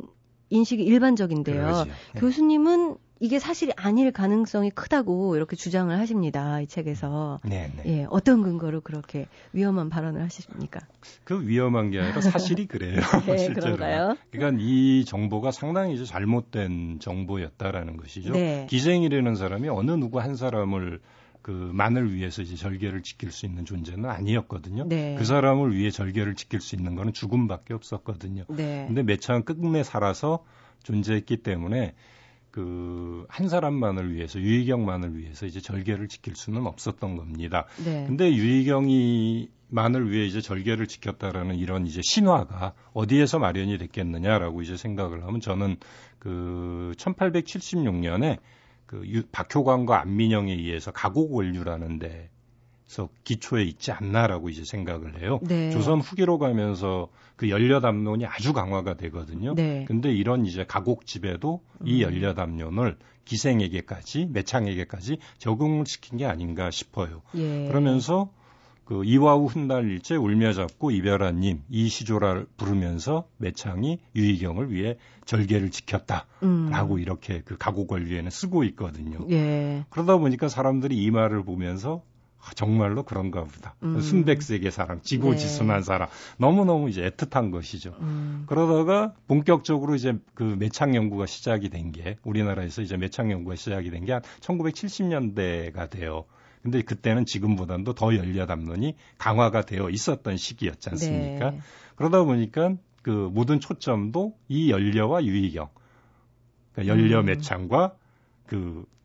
인식이 0.49 0.84
일반적인데요. 0.84 1.62
그러지. 1.62 1.89
네. 1.89 2.19
교수님은 2.19 2.97
이게 3.21 3.39
사실이 3.39 3.71
아닐 3.77 4.12
가능성이 4.12 4.69
크다고 4.71 5.38
이렇게 5.38 5.56
주장을 5.56 5.97
하십니다. 5.97 6.60
이 6.60 6.67
책에서. 6.67 7.39
네, 7.45 7.71
네. 7.77 7.84
예, 7.86 8.08
어떤 8.10 8.43
근거로 8.43 8.82
그렇게 8.82 9.27
위험한 9.53 9.89
발언을 9.89 10.21
하십니까? 10.23 10.82
그 11.23 11.47
위험한 11.47 11.89
게 11.89 12.01
아니라 12.01 12.19
사실이 12.19 12.67
그래요. 12.67 12.99
네, 13.25 13.38
실제로. 13.38 13.77
그런가요? 13.77 14.17
그러니까 14.30 14.62
이 14.62 15.06
정보가 15.06 15.51
상당히 15.51 15.95
이제 15.95 16.03
잘못된 16.03 16.99
정보였다라는 16.99 17.95
것이죠. 17.95 18.34
네. 18.34 18.67
기생이라는 18.69 19.36
사람이 19.36 19.69
어느 19.69 19.91
누구 19.91 20.19
한 20.19 20.36
사람을 20.36 20.99
그 21.47 21.51
만을 21.51 22.13
위해서 22.13 22.41
이제 22.41 22.57
절개를 22.57 23.03
지킬 23.03 23.31
수 23.31 23.45
있는 23.45 23.63
존재는 23.63 24.10
아니었거든요. 24.10 24.86
네. 24.89 25.15
그 25.17 25.23
사람을 25.23 25.73
위해 25.73 25.89
절개를 25.89 26.36
지킬 26.36 26.60
수 26.60 26.75
있는 26.75 26.95
거는 26.95 27.13
죽음밖에 27.13 27.73
없었거든요. 27.73 28.43
네. 28.49 28.83
근데 28.86 29.01
매창은 29.01 29.45
끝내 29.45 29.81
살아서 29.81 30.43
존재했기 30.83 31.38
때문에 31.38 31.95
그 32.51 33.07
한 33.29 33.49
사람만을 33.49 34.13
위해서 34.13 34.39
유희경만을 34.39 35.17
위해서 35.17 35.45
이제 35.45 35.60
절개를 35.60 36.07
지킬 36.07 36.36
수는 36.36 36.65
없었던 36.65 37.15
겁니다. 37.15 37.65
네. 37.83 38.05
근데 38.07 38.33
유희경이 38.33 39.49
만을 39.69 40.12
위해 40.12 40.25
이제 40.25 40.41
절개를 40.41 40.88
지켰다라는 40.88 41.55
이런 41.55 41.86
이제 41.86 42.01
신화가 42.03 42.73
어디에서 42.93 43.39
마련이 43.39 43.77
됐겠느냐라고 43.77 44.62
이제 44.62 44.77
생각을 44.77 45.23
하면 45.23 45.41
저는 45.41 45.77
그 46.19 46.93
1876년에 46.97 48.39
그 48.88 49.04
유, 49.06 49.23
박효광과 49.28 50.02
안민영에 50.02 50.54
의해서 50.54 50.91
가곡 50.91 51.34
원류라는 51.34 52.00
데서 52.00 53.10
기초에 53.26 53.63
있지 53.63 53.91
않나라고 53.91 54.50
이제 54.50 54.63
생각을 54.65 55.21
해요. 55.21 55.39
네. 55.43 55.69
조선 55.69 56.00
후기로 56.00 56.39
가면서 56.39 57.10
그 57.36 57.50
연려담론이 57.50 58.26
아주 58.26 58.54
강화가 58.54 58.95
되거든요. 58.95 59.54
네. 59.54 59.86
근데 59.88 60.12
이런 60.12 60.45
이제 60.45 60.65
가곡집에도 60.65 61.62
이 61.84 62.04
음. 62.04 62.13
연려담론을 62.13 62.97
기생에게까지 63.26 64.30
매창에게까지 64.32 65.17
적응을 65.38 65.86
시킨 65.86 66.17
게 66.17 66.26
아닌가 66.26 66.71
싶어요. 66.71 67.21
예. 67.36 67.67
그러면서 67.67 68.32
그 68.88 69.04
이화우 69.04 69.47
훗날 69.47 69.89
일제 69.89 70.15
울며 70.15 70.54
잡고 70.54 70.91
이별한님 70.91 71.62
이 71.69 71.89
시조를 71.89 72.47
부르면서 72.56 73.28
매창이 73.38 74.00
유희경을 74.15 74.71
위해 74.71 74.97
절개를 75.26 75.71
지켰다라고 75.71 76.93
음. 76.95 77.00
이렇게 77.00 77.41
그 77.43 77.58
가고 77.58 77.86
권리에는 77.86 78.30
쓰고 78.32 78.63
있거든요. 78.65 79.19
예. 79.30 79.84
그러다 79.89 80.15
보니까 80.17 80.47
사람들이 80.47 80.95
이 81.04 81.12
말을 81.12 81.43
보면서 81.43 82.02
아, 82.39 82.52
정말로 82.56 83.04
그런가 83.04 83.43
보다. 83.43 83.76
음. 83.84 84.00
순백색의 84.00 84.71
사랑, 84.71 85.02
지고지순한 85.02 85.80
네. 85.80 85.84
사랑. 85.84 86.08
너무너무 86.38 86.88
이제 86.89 87.10
애틋한 87.10 87.52
것이죠. 87.52 87.93
음. 88.00 88.43
그러다가 88.47 89.13
본격적으로 89.28 89.95
이제 89.95 90.13
그 90.34 90.43
매창 90.58 90.95
연구가 90.95 91.26
시작이 91.26 91.67
된 91.69 91.91
게 91.91 92.15
우리나라에서 92.23 92.82
이제 92.84 92.95
매창 92.95 93.32
연구가 93.32 93.56
시작이 93.58 93.89
된 93.91 94.06
게 94.06 94.13
한 94.13 94.21
1970년대가 94.39 95.89
돼요. 95.89 96.23
근데 96.67 96.82
그때는 96.82 97.25
지금보다도 97.25 97.93
더 97.93 98.13
연려 98.17 98.45
담론이 98.45 98.97
강화가 99.17 99.62
되어 99.62 99.89
있었던 99.89 100.36
시기였지 100.36 100.89
않습니까? 100.89 101.51
네. 101.51 101.60
그러다 101.95 102.25
보니까 102.25 102.75
그 103.01 103.10
모든 103.32 103.62
초점도 103.62 104.38
이 104.49 104.69
연려와 104.69 105.23
유희경, 105.23 105.69
그러니까 106.73 106.93
연려 106.93 107.21
음. 107.21 107.25
매창과 107.27 107.95
그 108.47 108.84
어, 108.86 108.96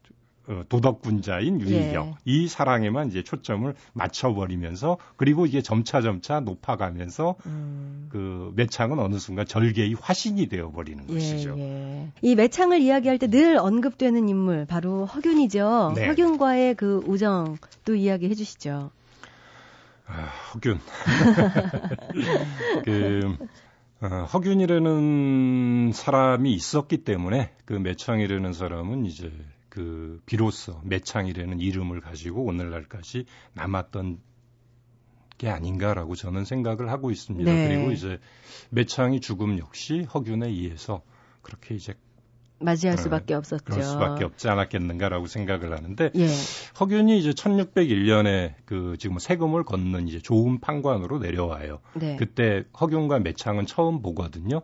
도덕군자인 0.68 1.61
유희경 1.61 2.07
예. 2.07 2.14
이 2.24 2.48
사랑에만 2.48 3.09
이제 3.09 3.22
초점을 3.22 3.72
맞춰버리면서 3.92 4.98
그리고 5.16 5.46
이게 5.46 5.62
점차 5.62 6.00
점차 6.00 6.40
높아가면서 6.40 7.37
음. 7.46 8.07
그 8.11 8.52
매창은 8.55 8.98
어느 8.98 9.18
순간 9.18 9.46
절개의 9.46 9.94
화신이 10.00 10.48
되어버리는 10.48 11.05
예, 11.09 11.14
것이죠. 11.14 11.57
예. 11.59 12.09
이 12.22 12.35
매창을 12.37 12.81
이야기할 12.81 13.18
때 13.18 13.33
늘 13.33 13.57
언급되는 13.57 14.28
인물 14.28 14.66
바로 14.66 15.07
허균이죠. 15.07 15.94
네. 15.96 16.07
허균과의 16.07 16.74
그 16.74 17.02
우정 17.07 17.57
또 17.87 17.94
이야기해 17.94 18.35
주시죠. 18.35 18.90
아, 20.07 20.28
허균. 20.52 20.78
그 22.85 23.35
어, 24.02 24.24
허균이라는 24.24 25.92
사람이 25.94 26.52
있었기 26.52 27.05
때문에 27.05 27.52
그 27.64 27.72
매창이라는 27.72 28.52
사람은 28.52 29.07
이제 29.07 29.33
그 29.72 30.20
비로소 30.26 30.82
매창이라는 30.85 31.58
이름을 31.58 32.02
가지고 32.02 32.44
오늘날까지 32.44 33.24
남았던 33.54 34.20
게 35.38 35.48
아닌가라고 35.48 36.14
저는 36.14 36.44
생각을 36.44 36.90
하고 36.90 37.11
있습니다. 37.11 37.50
네. 37.50 37.68
그리고 37.68 37.90
이제 37.90 38.20
매창이 38.68 39.20
죽음 39.20 39.58
역시 39.58 40.02
허균에 40.12 40.48
의해서 40.48 41.00
그렇게 41.40 41.74
이제 41.74 41.94
맞이할 42.58 42.98
어, 42.98 43.00
수밖에 43.00 43.32
없었죠. 43.32 43.64
그럴 43.64 43.82
수밖에 43.82 44.24
없지 44.24 44.50
않았겠는가라고 44.50 45.24
생각을 45.26 45.74
하는데 45.74 46.11
예. 46.16 46.26
허균이 46.78 47.18
이제 47.18 47.30
1601년에 47.30 48.52
그 48.66 48.96
지금 48.98 49.18
세금을 49.18 49.64
걷는 49.64 50.06
이제 50.06 50.18
좋은 50.18 50.61
판관으로 50.61 51.18
내려와요. 51.18 51.80
네. 51.94 52.16
그때 52.16 52.64
허균과 52.78 53.20
매창은 53.20 53.64
처음 53.64 54.02
보거든요. 54.02 54.61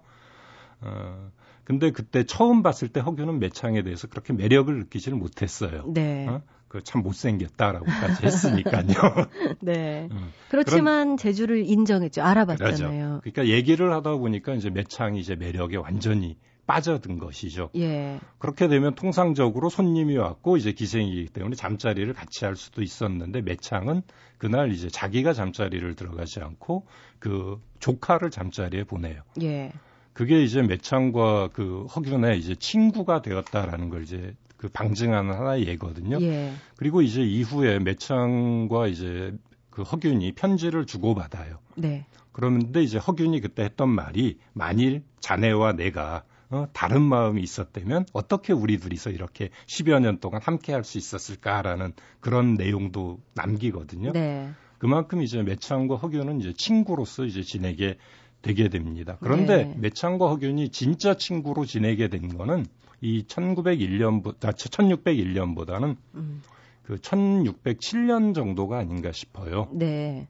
어, 0.82 1.30
근데 1.68 1.90
그때 1.90 2.24
처음 2.24 2.62
봤을 2.62 2.88
때 2.88 2.98
허균은 3.00 3.40
매창에 3.40 3.82
대해서 3.82 4.06
그렇게 4.06 4.32
매력을 4.32 4.74
느끼지를 4.74 5.18
못했어요. 5.18 5.84
네. 5.92 6.26
어? 6.26 6.40
그참 6.68 7.02
못생겼다라고까지 7.02 8.24
했으니까요. 8.24 8.86
네. 9.60 10.08
음. 10.10 10.32
그렇지만 10.48 11.08
그런, 11.08 11.16
재주를 11.18 11.68
인정했죠. 11.68 12.22
알아봤잖아요. 12.22 13.20
그렇죠. 13.20 13.20
그러니까 13.20 13.54
얘기를 13.54 13.92
하다 13.92 14.16
보니까 14.16 14.54
이제 14.54 14.70
매창이 14.70 15.20
이제 15.20 15.36
매력에 15.36 15.76
완전히 15.76 16.38
빠져든 16.66 17.18
것이죠. 17.18 17.68
예. 17.76 18.18
그렇게 18.38 18.68
되면 18.68 18.94
통상적으로 18.94 19.68
손님이 19.68 20.16
왔고 20.16 20.56
이제 20.56 20.72
기생이기 20.72 21.26
때문에 21.34 21.54
잠자리를 21.54 22.10
같이 22.14 22.46
할 22.46 22.56
수도 22.56 22.80
있었는데 22.80 23.42
매창은 23.42 24.02
그날 24.38 24.72
이제 24.72 24.88
자기가 24.88 25.34
잠자리를 25.34 25.94
들어가지 25.96 26.40
않고 26.40 26.86
그 27.18 27.60
조카를 27.78 28.30
잠자리에 28.30 28.84
보내요. 28.84 29.20
예. 29.42 29.70
그게 30.18 30.42
이제 30.42 30.62
매창과 30.62 31.50
그 31.52 31.84
허균의 31.94 32.40
이제 32.40 32.56
친구가 32.56 33.22
되었다라는 33.22 33.88
걸 33.88 34.02
이제 34.02 34.34
그 34.56 34.68
방증하는 34.68 35.32
하나의 35.32 35.68
예거든요. 35.68 36.20
예. 36.20 36.52
그리고 36.74 37.02
이제 37.02 37.22
이후에 37.22 37.78
매창과 37.78 38.88
이제 38.88 39.32
그 39.70 39.82
허균이 39.82 40.32
편지를 40.32 40.86
주고받아요. 40.86 41.60
네. 41.76 42.04
그런데 42.32 42.82
이제 42.82 42.98
허균이 42.98 43.40
그때 43.40 43.62
했던 43.62 43.90
말이 43.90 44.40
만일 44.54 45.04
자네와 45.20 45.74
내가 45.74 46.24
어, 46.50 46.66
다른 46.72 47.00
마음이 47.02 47.40
있었다면 47.40 48.06
어떻게 48.12 48.52
우리 48.52 48.78
둘이서 48.78 49.10
이렇게 49.10 49.50
10여 49.66 50.00
년 50.00 50.18
동안 50.18 50.40
함께 50.42 50.72
할 50.72 50.82
수 50.82 50.98
있었을까라는 50.98 51.92
그런 52.18 52.54
내용도 52.54 53.20
남기거든요. 53.34 54.10
네. 54.10 54.50
그만큼 54.78 55.22
이제 55.22 55.42
매창과 55.42 55.94
허균은 55.94 56.40
이제 56.40 56.52
친구로서 56.56 57.24
이제 57.24 57.42
지내게 57.42 57.98
되게 58.42 58.68
됩니다. 58.68 59.16
그런데 59.20 59.64
네. 59.64 59.74
매창과 59.78 60.28
허균이 60.28 60.70
진짜 60.70 61.14
친구로 61.14 61.64
지내게 61.64 62.08
된 62.08 62.36
거는 62.36 62.66
이 63.00 63.24
1901년보다 63.24 64.46
아, 64.46 64.52
1601년보다는 64.52 65.96
음. 66.14 66.42
그 66.84 66.96
1607년 66.96 68.34
정도가 68.34 68.78
아닌가 68.78 69.12
싶어요. 69.12 69.68
네. 69.72 70.28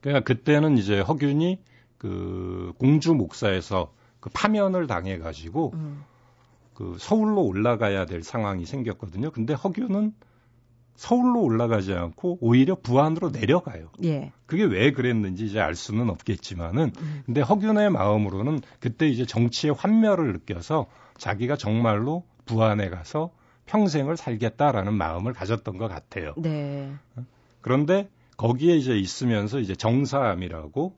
그러니까 0.00 0.24
그때는 0.24 0.76
이제 0.78 1.00
허균이 1.00 1.58
그 1.98 2.72
공주 2.78 3.14
목사에서 3.14 3.92
그 4.20 4.30
파면을 4.30 4.86
당해 4.86 5.18
가지고 5.18 5.72
음. 5.74 6.04
그 6.74 6.96
서울로 6.98 7.42
올라가야 7.44 8.04
될 8.06 8.22
상황이 8.22 8.66
생겼거든요. 8.66 9.30
근데 9.30 9.54
허균은 9.54 10.12
서울로 10.96 11.42
올라가지 11.42 11.92
않고 11.92 12.38
오히려 12.40 12.74
부안으로 12.74 13.30
내려가요. 13.30 13.90
예. 14.04 14.32
그게 14.46 14.64
왜 14.64 14.92
그랬는지 14.92 15.46
이제 15.46 15.60
알 15.60 15.74
수는 15.74 16.10
없겠지만은 16.10 16.92
음. 16.98 17.22
근데 17.26 17.40
허균의 17.40 17.90
마음으로는 17.90 18.60
그때 18.80 19.06
이제 19.06 19.24
정치의 19.24 19.74
환멸을 19.74 20.32
느껴서 20.32 20.86
자기가 21.18 21.56
정말로 21.56 22.24
부안에 22.46 22.88
가서 22.88 23.30
평생을 23.66 24.16
살겠다라는 24.16 24.94
마음을 24.94 25.32
가졌던 25.32 25.76
것 25.76 25.88
같아요. 25.88 26.34
네. 26.36 26.92
그런데 27.60 28.08
거기에 28.36 28.76
이제 28.76 28.96
있으면서 28.96 29.58
이제 29.58 29.74
정사암이라고 29.74 30.94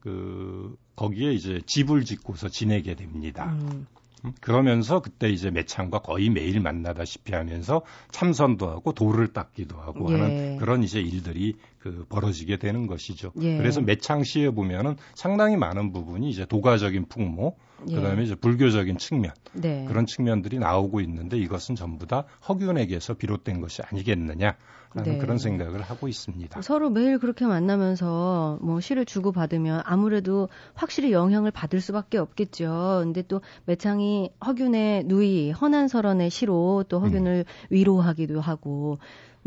그 0.00 0.76
거기에 0.96 1.32
이제 1.32 1.60
집을 1.64 2.04
짓고서 2.04 2.48
지내게 2.48 2.94
됩니다. 2.94 3.52
음. 3.52 3.86
음, 4.24 4.32
그러면서 4.40 5.00
그때 5.00 5.28
이제 5.28 5.50
매창과 5.50 6.00
거의 6.00 6.30
매일 6.30 6.60
만나다시피 6.60 7.34
하면서 7.34 7.82
참선도 8.10 8.68
하고 8.68 8.92
돌을 8.92 9.32
닦기도 9.32 9.76
하고 9.78 10.10
예. 10.10 10.14
하는 10.14 10.56
그런 10.58 10.82
이제 10.82 11.00
일들이 11.00 11.54
그 11.78 12.04
벌어지게 12.08 12.56
되는 12.56 12.86
것이죠. 12.86 13.32
예. 13.40 13.56
그래서 13.56 13.80
매창 13.80 14.24
시에 14.24 14.50
보면은 14.50 14.96
상당히 15.14 15.56
많은 15.56 15.92
부분이 15.92 16.28
이제 16.28 16.44
도가적인 16.44 17.06
풍모, 17.08 17.56
예. 17.88 17.94
그다음에 17.94 18.24
이제 18.24 18.34
불교적인 18.34 18.98
측면 18.98 19.32
네. 19.52 19.84
그런 19.86 20.06
측면들이 20.06 20.58
나오고 20.58 21.00
있는데 21.00 21.38
이것은 21.38 21.76
전부 21.76 22.06
다 22.06 22.24
허균에게서 22.48 23.14
비롯된 23.14 23.60
것이 23.60 23.82
아니겠느냐. 23.82 24.56
라는 24.94 25.12
네. 25.12 25.18
그런 25.18 25.36
생각을 25.36 25.82
하고 25.82 26.08
있습니다. 26.08 26.62
서로 26.62 26.88
매일 26.88 27.18
그렇게 27.18 27.44
만나면서 27.44 28.58
뭐 28.62 28.80
시를 28.80 29.04
주고 29.04 29.32
받으면 29.32 29.82
아무래도 29.84 30.48
확실히 30.72 31.12
영향을 31.12 31.50
받을 31.50 31.82
수밖에 31.82 32.16
없겠죠. 32.16 33.00
근데 33.02 33.22
또 33.22 33.42
매창이 33.66 34.30
허균의 34.46 35.04
누이 35.04 35.50
허난설원의 35.50 36.30
시로 36.30 36.84
또 36.88 37.00
허균을 37.00 37.44
음. 37.46 37.66
위로하기도 37.68 38.40
하고 38.40 38.98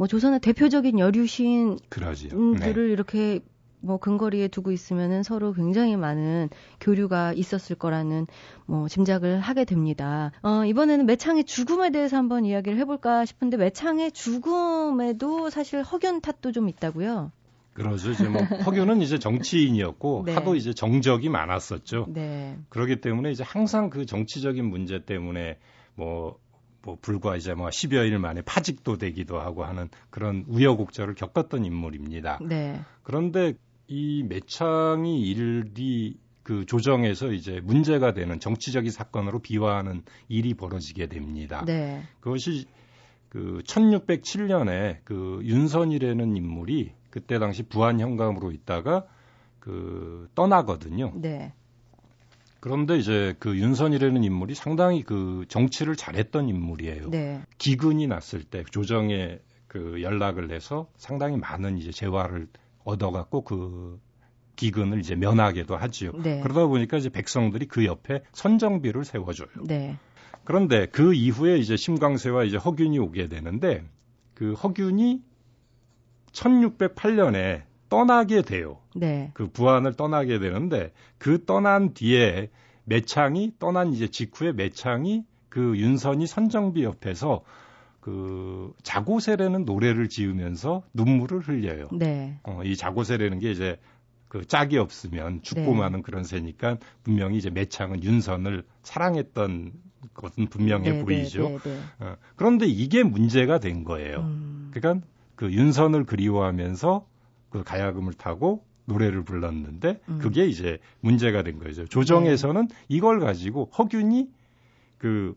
뭐 0.01 0.07
조선의 0.07 0.39
대표적인 0.39 0.97
여류 0.97 1.27
시인들을 1.27 1.77
네. 2.57 2.91
이렇게 2.91 3.39
뭐 3.81 3.97
근거리에 3.99 4.47
두고 4.47 4.71
있으면은 4.71 5.21
서로 5.21 5.53
굉장히 5.53 5.95
많은 5.95 6.49
교류가 6.79 7.33
있었을 7.33 7.75
거라는 7.75 8.25
뭐 8.65 8.87
짐작을 8.87 9.39
하게 9.39 9.63
됩니다. 9.63 10.31
어, 10.41 10.65
이번에는 10.65 11.05
매창의 11.05 11.43
죽음에 11.43 11.91
대해서 11.91 12.17
한번 12.17 12.45
이야기를 12.45 12.79
해볼까 12.79 13.25
싶은데 13.25 13.57
매창의 13.57 14.11
죽음에도 14.13 15.51
사실 15.51 15.83
허균 15.83 16.19
탓도 16.19 16.51
좀 16.51 16.67
있다고요. 16.67 17.31
그러죠. 17.73 18.09
이제 18.09 18.27
뭐 18.27 18.41
허균은 18.65 19.03
이제 19.03 19.19
정치인이었고 19.19 20.23
네. 20.25 20.33
하도 20.33 20.55
이제 20.55 20.73
정적이 20.73 21.29
많았었죠. 21.29 22.07
네. 22.09 22.57
그렇기 22.69 23.01
때문에 23.01 23.29
이제 23.29 23.43
항상 23.43 23.91
그 23.91 24.07
정치적인 24.07 24.65
문제 24.65 25.05
때문에 25.05 25.59
뭐 25.93 26.39
뭐뭐 26.83 26.97
불과 27.01 27.35
이제 27.35 27.53
뭐 27.53 27.69
10여 27.69 28.07
일 28.07 28.19
만에 28.19 28.41
파직도 28.41 28.97
되기도 28.97 29.39
하고 29.39 29.63
하는 29.63 29.89
그런 30.09 30.45
우여곡절을 30.47 31.15
겪었던 31.15 31.65
인물입니다. 31.65 32.39
네. 32.41 32.81
그런데 33.03 33.53
이 33.87 34.23
매창이 34.23 35.21
일이 35.21 36.17
그 36.43 36.65
조정에서 36.65 37.31
이제 37.31 37.61
문제가 37.61 38.13
되는 38.13 38.39
정치적인 38.39 38.91
사건으로 38.91 39.39
비화하는 39.39 40.03
일이 40.27 40.53
벌어지게 40.53 41.07
됩니다. 41.07 41.63
네. 41.65 42.03
그것이 42.19 42.65
그 43.29 43.61
1607년에 43.65 44.97
그 45.03 45.39
윤선이라는 45.43 46.35
인물이 46.35 46.93
그때 47.09 47.39
당시 47.39 47.63
부안 47.63 47.99
현감으로 47.99 48.51
있다가 48.51 49.05
그 49.59 50.29
떠나거든요. 50.33 51.13
네. 51.15 51.53
그런데 52.61 52.97
이제 52.97 53.35
그 53.39 53.57
윤선이라는 53.57 54.23
인물이 54.23 54.53
상당히 54.53 55.01
그 55.01 55.45
정치를 55.49 55.95
잘했던 55.95 56.47
인물이에요. 56.47 57.09
네. 57.09 57.41
기근이 57.57 58.05
났을 58.07 58.43
때 58.43 58.63
조정에 58.63 59.39
그 59.67 60.01
연락을 60.01 60.51
해서 60.51 60.87
상당히 60.95 61.37
많은 61.37 61.79
이제 61.79 61.91
재화를 61.91 62.47
얻어갖고 62.83 63.43
그 63.43 63.99
기근을 64.55 64.99
이제 64.99 65.15
면하게도 65.15 65.75
하지요. 65.75 66.11
네. 66.21 66.39
그러다 66.41 66.67
보니까 66.67 66.97
이제 66.97 67.09
백성들이 67.09 67.65
그 67.65 67.83
옆에 67.85 68.21
선정비를 68.31 69.05
세워줘요. 69.05 69.49
네. 69.65 69.97
그런데 70.43 70.85
그 70.85 71.15
이후에 71.15 71.57
이제 71.57 71.75
심광세와 71.75 72.43
이제 72.43 72.57
허균이 72.57 72.99
오게 72.99 73.27
되는데 73.27 73.83
그 74.35 74.53
허균이 74.53 75.23
1608년에 76.31 77.63
떠나게 77.91 78.41
돼요. 78.41 78.77
네. 78.95 79.31
그 79.33 79.47
부안을 79.47 79.93
떠나게 79.93 80.39
되는데 80.39 80.93
그 81.17 81.43
떠난 81.45 81.93
뒤에 81.93 82.49
매창이 82.85 83.53
떠난 83.59 83.91
이제 83.91 84.07
직후에 84.07 84.53
매창이 84.53 85.25
그 85.49 85.77
윤선이 85.77 86.25
선정비 86.25 86.85
옆에서 86.85 87.43
그 87.99 88.73
자고세라는 88.81 89.65
노래를 89.65 90.07
지으면서 90.07 90.83
눈물을 90.93 91.41
흘려요. 91.41 91.89
네. 91.91 92.39
어, 92.43 92.61
이 92.63 92.77
자고세라는 92.77 93.39
게 93.39 93.51
이제 93.51 93.77
그 94.29 94.45
짝이 94.45 94.77
없으면 94.77 95.41
죽고 95.41 95.61
네. 95.61 95.73
마는 95.77 96.01
그런 96.01 96.23
새니까 96.23 96.77
분명히 97.03 97.37
이제 97.37 97.49
매창은 97.49 98.03
윤선을 98.03 98.63
사랑했던 98.83 99.73
것은 100.13 100.47
분명해 100.47 100.89
네, 100.89 100.97
네 100.97 101.03
보이죠. 101.03 101.49
네, 101.49 101.57
네, 101.59 101.79
어, 101.99 102.15
그런데 102.37 102.67
이게 102.67 103.03
문제가 103.03 103.59
된 103.59 103.83
거예요. 103.83 104.21
음. 104.21 104.71
그러니까 104.73 105.05
그 105.35 105.51
윤선을 105.51 106.05
그리워하면서 106.05 107.10
그 107.51 107.63
가야금을 107.63 108.13
타고 108.13 108.65
노래를 108.85 109.23
불렀는데 109.23 110.01
음. 110.09 110.17
그게 110.19 110.47
이제 110.47 110.79
문제가 111.01 111.43
된 111.43 111.59
거죠. 111.59 111.85
조정에서는 111.85 112.67
네. 112.67 112.75
이걸 112.89 113.19
가지고 113.19 113.69
허균이 113.77 114.29
그 114.97 115.35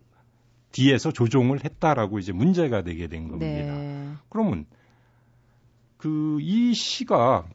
뒤에서 0.72 1.12
조종을 1.12 1.62
했다라고 1.64 2.18
이제 2.18 2.32
문제가 2.32 2.82
되게 2.82 3.06
된 3.06 3.28
겁니다. 3.28 3.76
네. 3.76 4.12
그러면 4.30 4.64
그 5.98 6.38
이 6.40 6.74
시가 6.74 7.46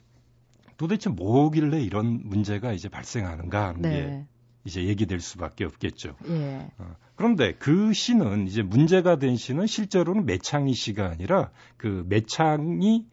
도대체 0.78 1.10
뭐길래 1.12 1.82
이런 1.82 2.22
문제가 2.24 2.74
이제 2.74 2.90
발생하는가 2.90 3.68
하는 3.68 3.82
네. 3.82 3.90
게 3.90 4.26
이제 4.64 4.86
얘기될 4.86 5.20
수밖에 5.20 5.66
없겠죠. 5.66 6.16
예. 6.30 6.68
어, 6.78 6.96
그런데 7.16 7.54
그 7.54 7.94
시는 7.94 8.48
이제 8.48 8.64
문제가 8.64 9.18
된 9.18 9.36
시는 9.36 9.68
실제로는 9.68 10.26
매창이 10.26 10.74
시가 10.74 11.06
아니라 11.06 11.52
그 11.78 12.06
매창이 12.08 13.06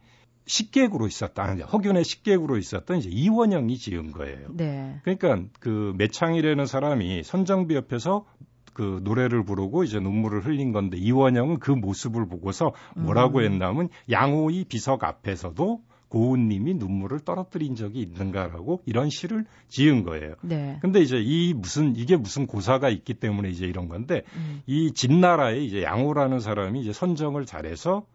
식객으로 0.47 1.07
있었다. 1.07 1.53
허균의 1.55 2.03
식객으로 2.03 2.57
있었던 2.57 2.97
이제 2.97 3.09
이원영이 3.09 3.77
지은 3.77 4.11
거예요. 4.11 4.47
네. 4.51 4.99
그러니까 5.03 5.43
그 5.59 5.93
매창이라는 5.97 6.65
사람이 6.65 7.23
선정비 7.23 7.75
옆에서 7.75 8.25
그 8.73 9.01
노래를 9.03 9.43
부르고 9.43 9.83
이제 9.83 9.99
눈물을 9.99 10.45
흘린 10.45 10.71
건데 10.71 10.97
이원영은 10.97 11.59
그 11.59 11.71
모습을 11.71 12.27
보고서 12.27 12.73
뭐라고 12.95 13.39
음. 13.39 13.43
했냐면 13.43 13.89
양호이 14.09 14.65
비석 14.65 15.03
앞에서도 15.03 15.81
고은님이 16.09 16.75
눈물을 16.75 17.19
떨어뜨린 17.21 17.75
적이 17.75 18.01
있는가라고 18.01 18.83
이런 18.85 19.09
시를 19.09 19.45
지은 19.67 20.03
거예요. 20.03 20.35
네. 20.41 20.77
근데 20.81 21.01
이제 21.01 21.17
이 21.19 21.53
무슨 21.53 21.95
이게 21.95 22.15
무슨 22.15 22.47
고사가 22.47 22.89
있기 22.89 23.15
때문에 23.15 23.49
이제 23.49 23.65
이런 23.65 23.89
건데 23.89 24.23
음. 24.35 24.61
이 24.67 24.93
진나라에 24.93 25.59
이제 25.59 25.83
양호라는 25.83 26.39
사람이 26.39 26.79
이제 26.79 26.93
선정을 26.93 27.45
잘해서 27.45 28.05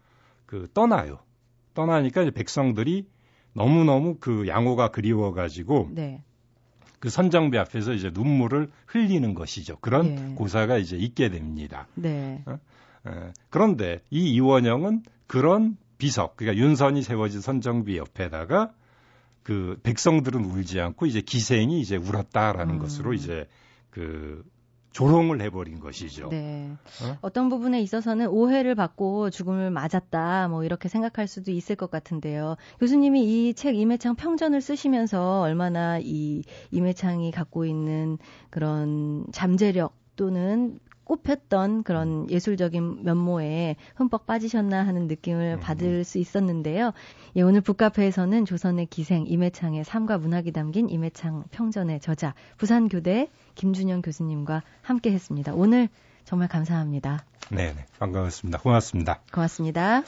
그 0.45 0.67
떠나요. 0.73 1.19
떠나니까 1.73 2.23
이제 2.23 2.31
백성들이 2.31 3.07
너무너무 3.53 4.17
그 4.19 4.47
양호가 4.47 4.89
그리워가지고 4.89 5.89
네. 5.93 6.23
그 6.99 7.09
선정비 7.09 7.57
앞에서 7.57 7.93
이제 7.93 8.11
눈물을 8.13 8.71
흘리는 8.87 9.33
것이죠. 9.33 9.77
그런 9.81 10.31
예. 10.31 10.35
고사가 10.35 10.77
이제 10.77 10.95
있게 10.95 11.29
됩니다. 11.29 11.87
네. 11.95 12.41
어? 12.45 12.57
에, 13.07 13.33
그런데 13.49 14.01
이 14.09 14.33
이원영은 14.33 15.03
그런 15.27 15.77
비석, 15.97 16.37
그러니까 16.37 16.63
윤선이 16.63 17.01
세워진 17.01 17.41
선정비 17.41 17.97
옆에다가 17.97 18.73
그 19.43 19.77
백성들은 19.83 20.45
울지 20.45 20.79
않고 20.79 21.05
이제 21.05 21.21
기생이 21.21 21.81
이제 21.81 21.97
울었다라는 21.97 22.75
음. 22.75 22.79
것으로 22.79 23.13
이제 23.13 23.47
그 23.89 24.43
조롱을 24.93 25.41
해버린 25.41 25.79
것이죠. 25.79 26.29
네. 26.29 26.71
어? 27.21 27.29
떤 27.31 27.49
부분에 27.49 27.81
있어서는 27.81 28.27
오해를 28.27 28.75
받고 28.75 29.31
죽음을 29.31 29.71
맞았다, 29.71 30.47
뭐 30.49 30.63
이렇게 30.63 30.87
생각할 30.87 31.27
수도 31.27 31.51
있을 31.51 31.75
것 31.75 31.89
같은데요. 31.91 32.55
교수님이 32.79 33.49
이 33.49 33.53
책 33.55 33.75
임해창 33.75 34.15
평전을 34.15 34.61
쓰시면서 34.61 35.41
얼마나 35.41 35.99
이 35.99 36.43
임해창이 36.71 37.31
갖고 37.31 37.65
있는 37.65 38.17
그런 38.49 39.25
잠재력 39.31 39.95
또는 40.15 40.79
꽃폈던 41.05 41.83
그런 41.83 42.29
예술적인 42.29 43.03
면모에 43.03 43.75
흠뻑 43.95 44.25
빠지셨나 44.25 44.85
하는 44.85 45.07
느낌을 45.07 45.57
음. 45.57 45.59
받을 45.59 46.03
수 46.03 46.17
있었는데요. 46.17 46.91
예, 47.35 47.41
오늘 47.41 47.61
북카페에서는 47.61 48.45
조선의 48.45 48.87
기생 48.87 49.25
임해창의 49.27 49.83
삶과 49.83 50.17
문학이 50.17 50.51
담긴 50.51 50.89
임해창 50.89 51.45
평전의 51.51 51.99
저자 51.99 52.33
부산교대 52.57 53.29
김준영 53.55 54.01
교수님과 54.01 54.63
함께 54.81 55.11
했습니다. 55.11 55.53
오늘 55.53 55.89
정말 56.25 56.47
감사합니다. 56.47 57.25
네, 57.49 57.73
네. 57.73 57.85
반가웠습니다. 57.99 58.59
고맙습니다. 58.59 59.19
고맙습니다. 59.31 60.03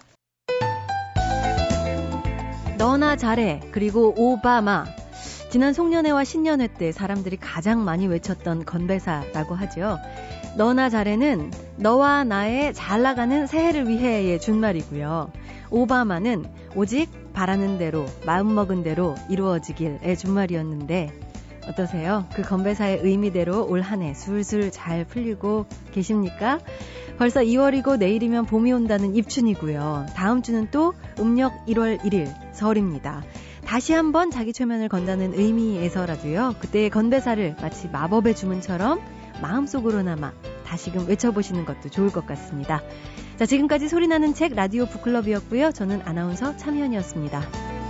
너나 2.77 3.15
잘해 3.15 3.61
그리고 3.71 4.13
오바마 4.17 5.04
지난 5.55 5.71
송년회와 5.71 6.25
신년회 6.25 6.67
때 6.67 6.91
사람들이 6.91 7.37
가장 7.37 7.85
많이 7.85 8.07
외쳤던 8.07 8.65
건배사라고 8.65 9.55
하죠. 9.55 9.97
너나 10.57 10.89
잘해는 10.89 11.49
너와 11.77 12.25
나의 12.25 12.73
잘 12.73 13.01
나가는 13.03 13.47
새해를 13.47 13.87
위해의 13.87 14.41
준말이고요. 14.41 15.31
오바마는 15.69 16.43
오직 16.75 17.09
바라는 17.31 17.77
대로 17.77 18.05
마음먹은 18.25 18.83
대로 18.83 19.15
이루어지길의 19.29 20.17
준말이었는데 20.17 21.17
어떠세요? 21.69 22.25
그 22.35 22.41
건배사의 22.41 22.99
의미대로 23.03 23.65
올 23.65 23.79
한 23.81 24.01
해 24.01 24.13
술술 24.13 24.71
잘 24.71 25.05
풀리고 25.05 25.67
계십니까? 25.93 26.59
벌써 27.17 27.39
2월이고 27.39 27.97
내일이면 27.97 28.45
봄이 28.47 28.73
온다는 28.73 29.15
입춘이고요. 29.15 30.07
다음 30.15 30.41
주는 30.41 30.67
또 30.71 30.93
음력 31.17 31.53
1월 31.65 31.97
1일 32.01 32.29
설입니다. 32.51 33.23
다시 33.65 33.93
한번 33.93 34.31
자기 34.31 34.53
최면을 34.53 34.89
건다는 34.89 35.33
의미에서라도요. 35.33 36.55
그때의 36.59 36.89
건배사를 36.89 37.55
마치 37.61 37.87
마법의 37.87 38.35
주문처럼 38.35 39.01
마음속으로나마 39.41 40.31
다시금 40.65 41.07
외쳐보시는 41.07 41.65
것도 41.65 41.89
좋을 41.89 42.11
것 42.11 42.25
같습니다. 42.25 42.81
자, 43.37 43.45
지금까지 43.45 43.89
소리나는 43.89 44.33
책 44.33 44.53
라디오 44.53 44.85
북클럽이었고요. 44.85 45.71
저는 45.71 46.01
아나운서 46.05 46.55
참현이었습니다. 46.55 47.84